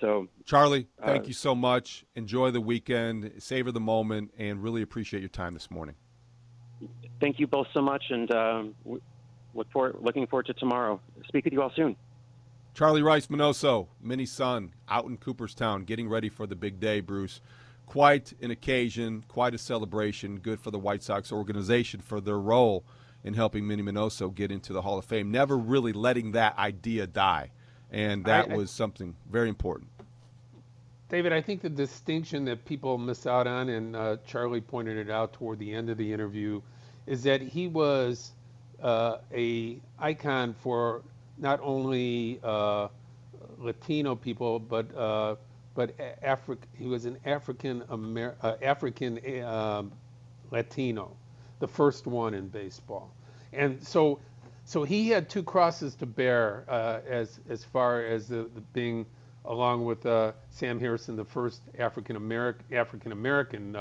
[0.00, 2.04] So, Charlie, thank uh, you so much.
[2.16, 5.94] Enjoy the weekend, savor the moment, and really appreciate your time this morning.
[7.20, 8.74] Thank you both so much, and um,
[9.54, 11.00] look forward, looking forward to tomorrow.
[11.28, 11.96] Speak with you all soon.
[12.74, 17.42] Charlie Rice Minoso, Minnie son, out in Cooperstown, getting ready for the big day, Bruce.
[17.84, 20.38] Quite an occasion, quite a celebration.
[20.38, 22.84] Good for the White Sox organization for their role
[23.24, 25.30] in helping Minnie Minoso get into the Hall of Fame.
[25.30, 27.50] Never really letting that idea die.
[27.90, 29.90] And that I, was something very important.
[31.10, 35.10] David, I think the distinction that people miss out on, and uh, Charlie pointed it
[35.10, 36.62] out toward the end of the interview,
[37.06, 38.32] is that he was
[38.82, 41.02] uh, a icon for
[41.42, 42.88] not only uh,
[43.58, 45.36] Latino people, but uh,
[45.74, 49.82] but Afri- he was an African Amer- uh, African uh,
[50.50, 51.16] Latino,
[51.58, 53.10] the first one in baseball,
[53.52, 54.20] and so
[54.64, 59.04] so he had two crosses to bear uh, as as far as the, the being
[59.44, 63.76] along with uh, Sam Hairston, the first African American African American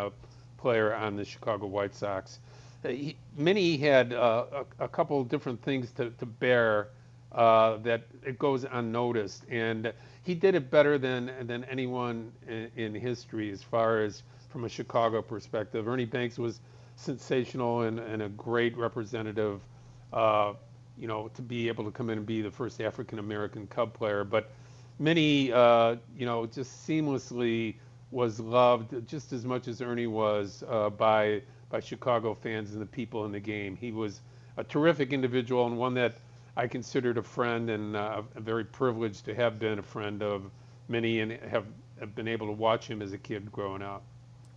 [0.58, 2.39] player on the Chicago White Sox.
[2.84, 6.88] He, Minnie had a, a couple different things to, to bear
[7.32, 9.46] uh, that it goes unnoticed.
[9.50, 14.65] And he did it better than than anyone in, in, history as far as from
[14.65, 15.88] a Chicago perspective.
[15.88, 16.60] Ernie Banks was
[16.96, 19.62] sensational and, and a great representative.
[20.12, 20.54] Uh,
[20.98, 23.94] you know, to be able to come in and be the first African American Cub
[23.94, 24.52] player, but
[25.00, 27.76] Minnie, uh, you know, just seamlessly
[28.12, 32.86] was loved just as much as Ernie was uh, by by Chicago fans and the
[32.86, 33.76] people in the game.
[33.76, 34.22] He was
[34.58, 36.15] a terrific individual and one that
[36.56, 40.52] I considered a friend and uh, very privileged to have been a friend of
[40.88, 41.66] Minnie and have,
[42.00, 44.04] have been able to watch him as a kid growing up.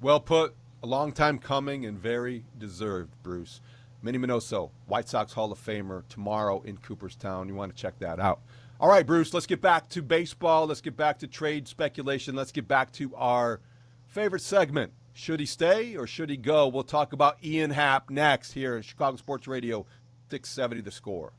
[0.01, 0.55] Well put.
[0.83, 3.61] A long time coming and very deserved, Bruce.
[4.03, 7.49] Minnie Minoso, White Sox Hall of Famer, tomorrow in Cooperstown.
[7.49, 8.41] You want to check that out.
[8.79, 10.67] All right, Bruce, let's get back to baseball.
[10.67, 12.35] Let's get back to trade speculation.
[12.35, 13.61] Let's get back to our
[14.09, 14.93] favorite segment.
[15.15, 16.69] Should he stay or should he go?
[16.69, 19.87] We'll talk about Ian Happ next here at Chicago Sports Radio
[20.29, 21.33] 670 The Score.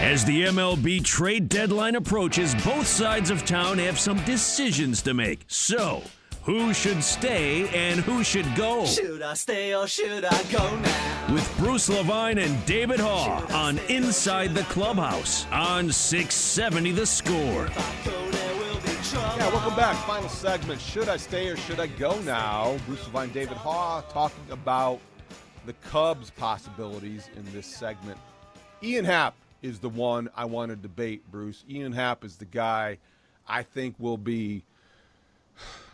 [0.00, 5.40] As the MLB trade deadline approaches, both sides of town have some decisions to make.
[5.48, 6.02] So,
[6.44, 8.86] who should stay and who should go?
[8.86, 11.34] Should I stay or should I go now?
[11.34, 17.68] With Bruce Levine and David Haugh on Inside the Clubhouse on 670 The Score.
[19.36, 19.96] Yeah, welcome back.
[20.06, 20.80] Final segment.
[20.80, 22.78] Should I stay or should I go now?
[22.86, 25.00] Bruce Levine, David Haugh talking about
[25.66, 28.16] the Cubs' possibilities in this segment.
[28.80, 31.64] Ian Happ is the one I want to debate, Bruce.
[31.68, 32.98] Ian Happ is the guy
[33.46, 34.64] I think will be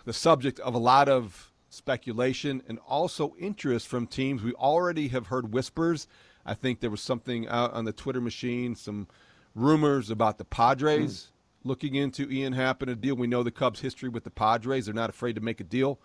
[0.05, 4.43] the subject of a lot of speculation and also interest from teams.
[4.43, 6.07] We already have heard whispers.
[6.47, 9.09] I think there was something out on the Twitter machine, some
[9.55, 11.29] rumors about the Padres
[11.65, 11.69] mm.
[11.69, 13.15] looking into Ian Happ and a deal.
[13.15, 14.87] We know the Cubs' history with the Padres.
[14.87, 15.99] They're not afraid to make a deal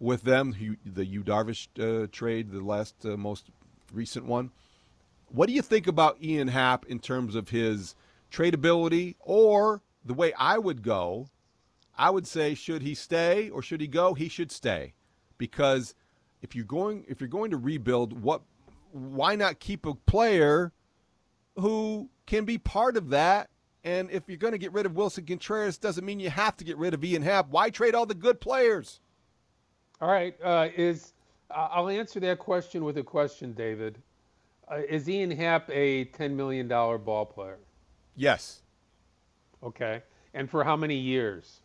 [0.00, 0.78] with them.
[0.84, 3.46] The Yu Darvish uh, trade, the last uh, most
[3.92, 4.50] recent one.
[5.34, 7.96] What do you think about Ian Happ in terms of his
[8.30, 11.26] tradability or the way I would go?
[11.98, 14.14] I would say should he stay or should he go?
[14.14, 14.94] He should stay
[15.36, 15.96] because
[16.40, 18.42] if you're going if you're going to rebuild, what
[18.92, 20.72] why not keep a player
[21.56, 23.50] who can be part of that?
[23.82, 26.64] And if you're going to get rid of Willson Contreras, doesn't mean you have to
[26.64, 27.48] get rid of Ian Happ.
[27.50, 29.00] Why trade all the good players?
[30.00, 31.12] All right, uh, is
[31.50, 34.00] I'll answer that question with a question, David.
[34.70, 37.58] Uh, is Ian Happ a $10 million ball player?
[38.16, 38.62] Yes.
[39.62, 40.02] Okay.
[40.32, 41.60] And for how many years?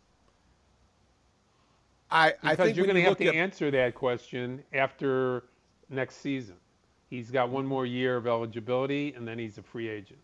[2.10, 3.34] I, because I think you're going to you have to at...
[3.34, 5.44] answer that question after
[5.88, 6.56] next season.
[7.08, 10.20] He's got one more year of eligibility, and then he's a free agent.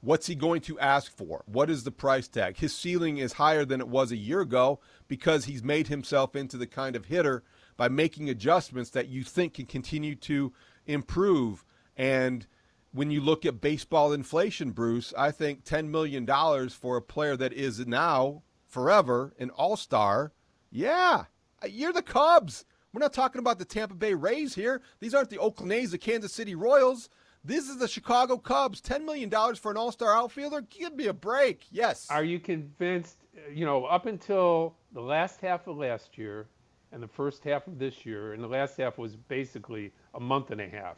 [0.00, 1.42] What's he going to ask for?
[1.46, 2.56] What is the price tag?
[2.56, 6.56] His ceiling is higher than it was a year ago because he's made himself into
[6.56, 7.42] the kind of hitter
[7.76, 10.52] by making adjustments that you think can continue to
[10.86, 11.64] improve.
[11.96, 12.46] And
[12.92, 16.26] when you look at baseball inflation, Bruce, I think $10 million
[16.70, 20.32] for a player that is now forever an all star,
[20.70, 21.24] yeah,
[21.68, 22.64] you're the Cubs.
[22.92, 24.80] We're not talking about the Tampa Bay Rays here.
[25.00, 27.10] These aren't the Oakland A's, the Kansas City Royals.
[27.44, 28.80] This is the Chicago Cubs.
[28.80, 30.62] $10 million for an all star outfielder?
[30.62, 31.66] Give me a break.
[31.70, 32.06] Yes.
[32.10, 33.18] Are you convinced,
[33.52, 36.48] you know, up until the last half of last year
[36.92, 40.50] and the first half of this year, and the last half was basically a month
[40.50, 40.96] and a half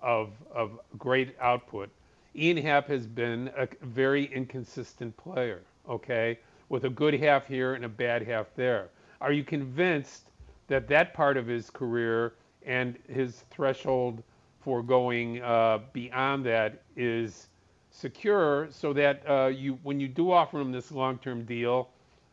[0.00, 1.90] of, of great output,
[2.34, 6.38] Ian Happ has been a very inconsistent player, okay,
[6.68, 8.88] with a good half here and a bad half there.
[9.20, 10.30] Are you convinced
[10.68, 12.34] that that part of his career
[12.64, 14.22] and his threshold
[14.60, 17.46] for going uh, beyond that is
[17.90, 21.88] secure so that uh, you when you do offer him this long-term deal,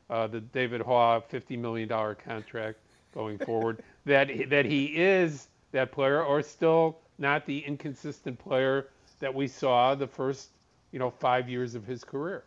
[0.09, 2.79] uh, the David Haugh $50 million contract
[3.13, 8.87] going forward, that that he is that player or still not the inconsistent player
[9.19, 10.49] that we saw the first
[10.91, 12.43] you know five years of his career.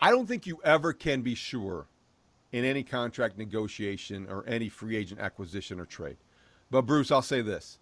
[0.00, 1.86] I don't think you ever can be sure
[2.52, 6.16] in any contract negotiation or any free agent acquisition or trade.
[6.70, 7.78] But Bruce, I'll say this.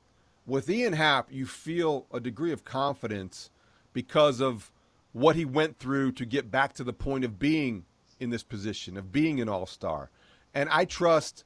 [0.47, 3.51] With Ian Happ, you feel a degree of confidence
[3.93, 4.70] because of
[5.12, 7.85] what he went through to get back to the point of being
[8.20, 10.11] in this position, of being an all star.
[10.55, 11.45] And I trust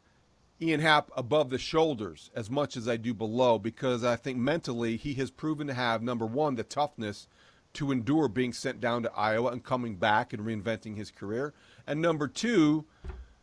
[0.63, 4.97] Ian Happ above the shoulders as much as I do below because I think mentally
[4.97, 7.29] he has proven to have, number one, the toughness
[7.75, 11.55] to endure being sent down to Iowa and coming back and reinventing his career.
[11.87, 12.85] And number two,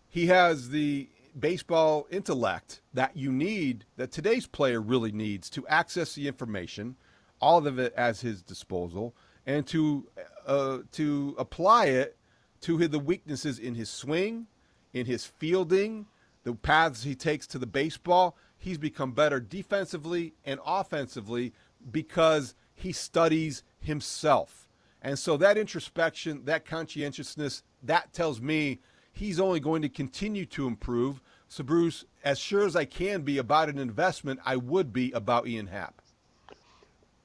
[0.09, 1.09] he has the
[1.39, 6.95] baseball intellect that you need, that today's player really needs to access the information,
[7.39, 9.15] all of it as his disposal,
[9.45, 10.07] and to
[10.45, 12.17] uh, to apply it
[12.61, 14.47] to the weaknesses in his swing,
[14.93, 16.05] in his fielding,
[16.47, 18.37] the paths he takes to the baseball.
[18.57, 21.51] He's become better defensively and offensively
[21.91, 24.69] because he studies himself.
[25.01, 28.79] And so that introspection, that conscientiousness, that tells me
[29.11, 31.21] he's only going to continue to improve.
[31.49, 35.47] So, Bruce, as sure as I can be about an investment, I would be about
[35.47, 36.01] Ian Happ.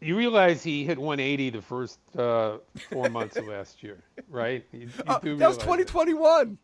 [0.00, 2.56] You realize he hit 180 the first uh,
[2.90, 4.66] four months of last year, right?
[4.72, 6.58] You, you uh, that was 2021.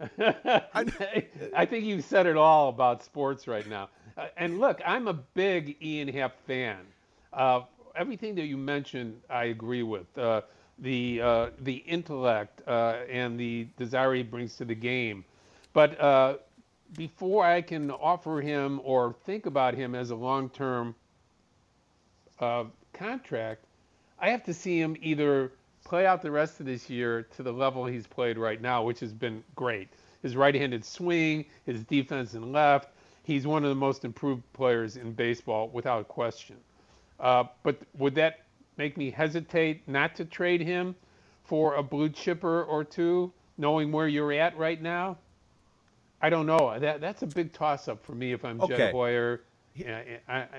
[0.00, 1.26] I,
[1.56, 3.88] I think you've said it all about sports right now.
[4.16, 6.78] Uh, and look, I'm a big Ian Happ fan.
[7.32, 7.62] Uh,
[7.96, 10.06] everything that you mentioned, I agree with.
[10.16, 10.42] Uh,
[10.78, 15.24] the uh, the intellect uh, and the desire he brings to the game.
[15.72, 16.38] But uh,
[16.96, 20.94] before I can offer him or think about him as a long-term
[22.40, 23.64] uh, contract,
[24.18, 25.52] I have to see him either
[25.84, 29.00] play out the rest of this year to the level he's played right now, which
[29.00, 29.88] has been great.
[30.22, 32.88] His right-handed swing, his defense and left.
[33.22, 36.56] He's one of the most improved players in baseball without question.
[37.20, 38.40] Uh, but would that
[38.76, 40.94] make me hesitate not to trade him
[41.44, 45.16] for a blue chipper or two, knowing where you're at right now?
[46.20, 46.78] I don't know.
[46.78, 48.76] That that's a big toss up for me if I'm okay.
[48.76, 49.42] Jed Hoyer.
[49.74, 50.02] Yeah,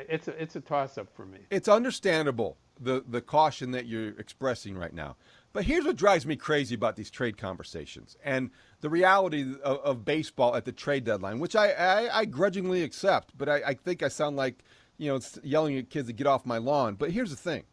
[0.09, 1.39] it's a it's a toss up for me.
[1.49, 5.15] It's understandable the the caution that you're expressing right now.
[5.53, 8.49] But here's what drives me crazy about these trade conversations and
[8.81, 13.31] the reality of, of baseball at the trade deadline, which I, I, I grudgingly accept.
[13.37, 14.65] But I, I think I sound like
[14.97, 16.95] you know yelling at kids to get off my lawn.
[16.95, 17.63] But here's the thing: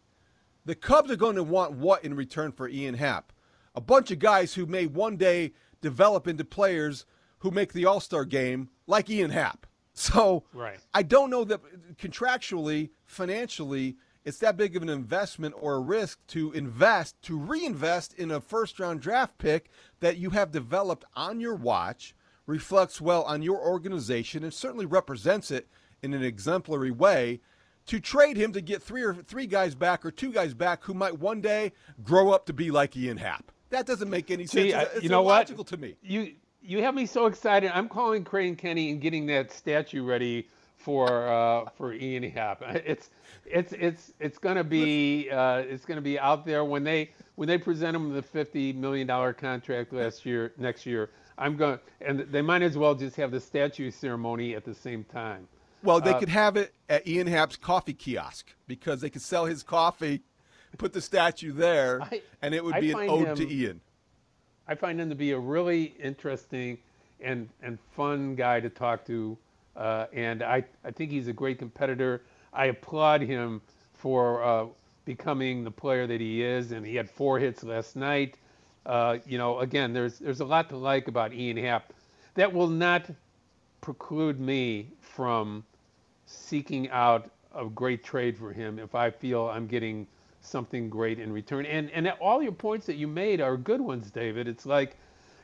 [0.64, 3.32] the Cubs are going to want what in return for Ian Happ?
[3.74, 7.04] A bunch of guys who may one day develop into players
[7.38, 9.66] who make the All Star game, like Ian Happ.
[9.94, 10.78] So right.
[10.94, 11.60] I don't know that
[11.98, 18.14] contractually, financially, it's that big of an investment or a risk to invest, to reinvest
[18.14, 19.68] in a first round draft pick
[20.00, 22.14] that you have developed on your watch,
[22.46, 25.68] reflects well on your organization, and certainly represents it
[26.02, 27.40] in an exemplary way
[27.86, 30.94] to trade him to get three or three guys back or two guys back who
[30.94, 31.72] might one day
[32.02, 33.50] grow up to be like Ian Happ.
[33.70, 34.88] That doesn't make any See, sense.
[34.94, 35.68] It's, you know illogical what?
[35.68, 35.96] to me.
[36.02, 37.70] You you have me so excited.
[37.74, 42.62] I'm calling Crane Kenney and getting that statue ready for uh, for Ian Happ.
[42.86, 43.10] It's
[43.46, 47.58] it's it's it's gonna be uh, it's gonna be out there when they when they
[47.58, 51.10] present him the 50 million dollar contract last year next year.
[51.38, 55.04] I'm going and they might as well just have the statue ceremony at the same
[55.04, 55.48] time.
[55.82, 59.46] Well, they uh, could have it at Ian Happ's coffee kiosk because they could sell
[59.46, 60.22] his coffee,
[60.78, 63.80] put the statue there, I, and it would be an ode him, to Ian.
[64.68, 66.78] I find him to be a really interesting
[67.20, 69.36] and and fun guy to talk to,
[69.76, 72.22] uh, and I I think he's a great competitor.
[72.52, 73.60] I applaud him
[73.94, 74.66] for uh,
[75.04, 78.36] becoming the player that he is, and he had four hits last night.
[78.84, 81.92] Uh, you know, again, there's there's a lot to like about Ian Happ.
[82.34, 83.10] That will not
[83.80, 85.64] preclude me from
[86.26, 90.06] seeking out a great trade for him if I feel I'm getting
[90.42, 91.66] something great in return.
[91.66, 94.48] And and all your points that you made are good ones, David.
[94.48, 94.96] It's like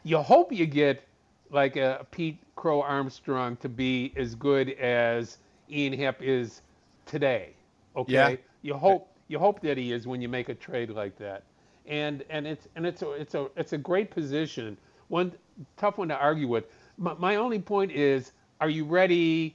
[0.05, 1.03] you hope you get
[1.51, 5.38] like a Pete Crow Armstrong to be as good as
[5.70, 6.62] Ian Happ is
[7.07, 7.55] today.
[7.96, 8.36] Okay, yeah.
[8.62, 11.44] you hope you hope that he is when you make a trade like that.
[11.86, 14.76] And and it's and it's a it's a it's a great position.
[15.09, 15.32] One
[15.76, 16.64] tough one to argue with.
[16.99, 19.55] My, my only point is, are you ready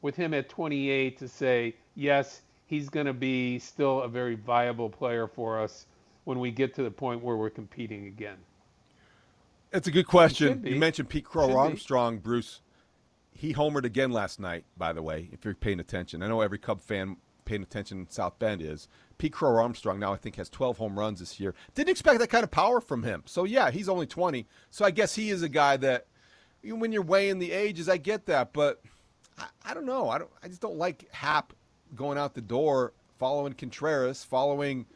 [0.00, 2.41] with him at 28 to say yes?
[2.72, 5.84] He's going to be still a very viable player for us
[6.24, 8.38] when we get to the point where we're competing again.
[9.74, 10.64] It's a good question.
[10.64, 12.62] You mentioned Pete Crow Armstrong, Bruce.
[13.34, 16.22] He homered again last night, by the way, if you're paying attention.
[16.22, 18.88] I know every Cub fan paying attention in South Bend is.
[19.18, 21.54] Pete Crow Armstrong now, I think, has 12 home runs this year.
[21.74, 23.22] Didn't expect that kind of power from him.
[23.26, 24.46] So, yeah, he's only 20.
[24.70, 26.06] So, I guess he is a guy that,
[26.64, 28.54] when you're weighing the ages, I get that.
[28.54, 28.80] But
[29.36, 30.08] I, I don't know.
[30.08, 31.52] I, don't, I just don't like Happ
[31.94, 34.86] going out the door, following Contreras, following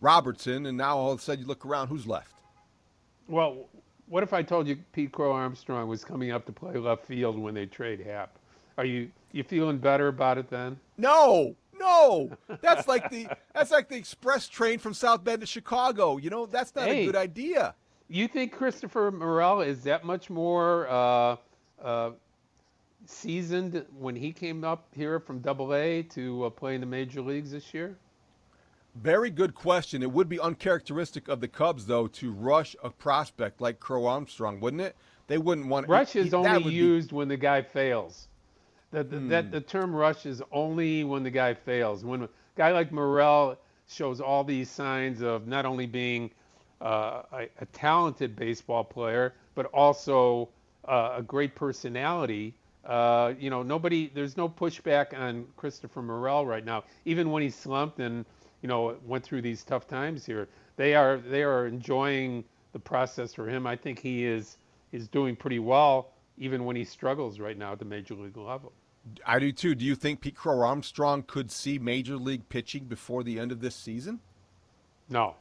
[0.00, 2.34] Robertson, and now all of a sudden you look around, who's left?
[3.28, 3.68] Well,
[4.08, 7.38] what if I told you Pete Crow Armstrong was coming up to play left field
[7.38, 8.36] when they trade Happ?
[8.78, 10.78] Are you you feeling better about it then?
[10.98, 12.30] No, no.
[12.60, 16.16] That's like the that's like the express train from South Bend to Chicago.
[16.16, 17.02] You know, that's not Hey.
[17.04, 17.74] a good idea.
[18.08, 21.36] You think Christopher Morel is that much more uh,
[21.82, 22.10] uh,
[23.12, 27.20] seasoned when he came up here from Double A to uh, play in the major
[27.20, 27.96] leagues this year?
[28.94, 30.02] Very good question.
[30.02, 34.60] It would be uncharacteristic of the Cubs, though, to rush a prospect like Crow Armstrong,
[34.60, 34.96] wouldn't it?
[35.28, 38.28] They wouldn't want Rush he- is that only would be- used when the guy fails.
[38.90, 39.50] That the, that Hmm.
[39.52, 42.04] the term rush is only when the guy fails.
[42.04, 43.56] When a guy like Morel
[43.88, 46.30] shows all these signs of not only being
[46.82, 50.50] uh, a, a talented baseball player, but also
[50.86, 52.54] uh, a great personality.
[52.84, 54.10] Uh, you know, nobody.
[54.12, 56.84] There's no pushback on Christopher Morel right now.
[57.04, 58.24] Even when he slumped and
[58.60, 63.34] you know went through these tough times here, they are they are enjoying the process
[63.34, 63.66] for him.
[63.66, 64.58] I think he is
[64.90, 68.72] is doing pretty well, even when he struggles right now at the major league level.
[69.26, 69.74] I do too.
[69.74, 73.60] Do you think Pete Crow Armstrong could see major league pitching before the end of
[73.60, 74.20] this season?
[75.08, 75.34] No.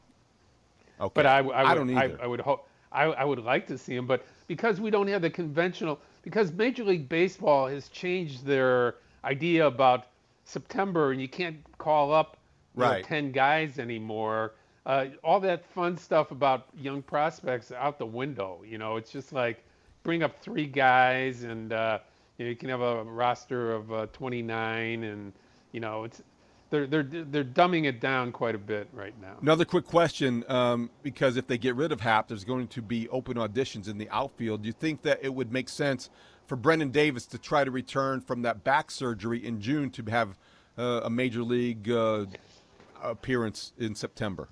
[0.99, 1.11] Okay.
[1.13, 2.19] But I, I, would, I don't either.
[2.21, 2.67] I, would hope.
[2.91, 6.51] I, I would like to see him, but because we don't have the conventional, because
[6.51, 10.07] Major League Baseball has changed their idea about
[10.45, 12.37] September, and you can't call up
[12.75, 14.53] you know, ten guys anymore.
[14.85, 18.61] Uh, all that fun stuff about young prospects out the window.
[18.67, 19.63] You know, it's just like
[20.03, 21.99] bring up three guys, and uh,
[22.37, 25.33] you know you can have a roster of uh, 29, and
[25.71, 26.21] you know it's
[26.71, 29.35] they're they're they're dumbing it down quite a bit right now.
[29.41, 33.07] Another quick question, um, because if they get rid of Happ, there's going to be
[33.09, 34.63] open auditions in the outfield.
[34.63, 36.09] Do you think that it would make sense
[36.47, 40.37] for Brennen Davis to try to return from that back surgery in June to have
[40.77, 42.25] uh, a major league uh,
[43.03, 44.47] appearance in September?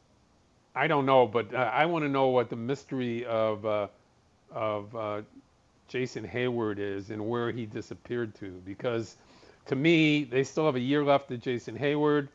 [0.76, 3.88] I don't know, but uh, I want to know what the mystery of uh,
[4.52, 5.22] of uh,
[5.88, 8.62] Jason Heyward is and where he disappeared to.
[8.66, 9.16] Because
[9.68, 12.30] to me, they still have a year left of Jason Heyward.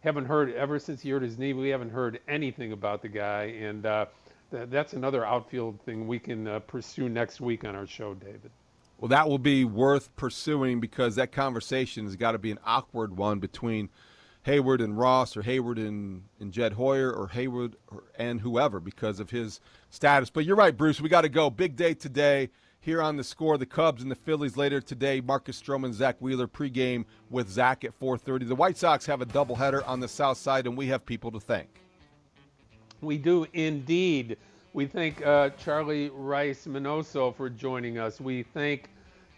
[0.00, 1.52] Haven't heard ever since he hurt his knee.
[1.52, 4.06] We haven't heard anything about the guy, and uh,
[4.50, 8.50] th- that's another outfield thing we can uh, pursue next week on our show, David.
[8.98, 13.16] Well, that will be worth pursuing because that conversation has got to be an awkward
[13.16, 13.90] one between
[14.46, 19.20] Heyward and Ross, or Heyward and, and Jed Hoyer, or Heyward or, and whoever because
[19.20, 19.60] of his
[19.90, 20.30] status.
[20.30, 21.00] But you're right, Bruce.
[21.00, 21.50] We got to go.
[21.50, 22.50] Big day today
[22.88, 23.58] here on the score.
[23.58, 25.20] The Cubs and the Phillies later today.
[25.20, 28.48] Marcus Stroman, Zack Wheeler pregame with Zach at 4:30.
[28.48, 31.38] The White Sox have a doubleheader on the south side, and we have people to
[31.38, 31.68] thank.
[33.02, 34.38] We do indeed.
[34.72, 38.22] We thank uh, Charlie Rice Minoso for joining us.
[38.22, 38.88] We thank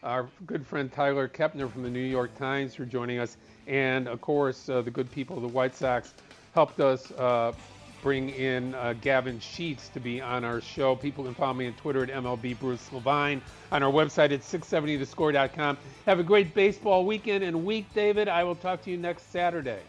[0.05, 3.37] our good friend Tyler Kepner from the New York Times for joining us.
[3.67, 6.15] And of course, uh, the good people of the White Sox
[6.55, 7.51] helped us uh,
[8.03, 10.97] bring in uh, Gavin Sheets to be on our show.
[10.97, 13.43] People can follow me on Twitter at MLB Bruce Levine,
[13.73, 15.79] on our website at 670thescore.com.
[16.07, 18.29] Have a great baseball weekend and week, David.
[18.29, 19.81] I will talk to you next Saturday.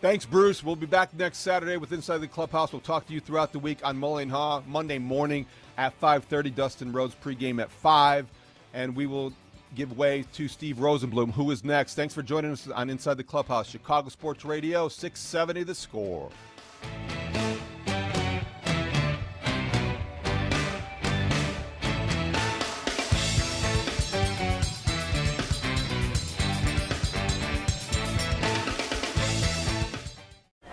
[0.00, 0.62] Thanks, Bruce.
[0.62, 2.72] We'll be back next Saturday with Inside the Clubhouse.
[2.72, 5.44] We'll talk to you throughout the week on Mullen Haugh Monday morning
[5.76, 6.54] at 5:30.
[6.54, 8.28] Dustin Rhodes pregame at five,
[8.72, 9.32] and we will
[9.74, 11.94] give way to Steve Rosenbloom, who is next.
[11.94, 16.30] Thanks for joining us on Inside the Clubhouse, Chicago Sports Radio, 670 The Score.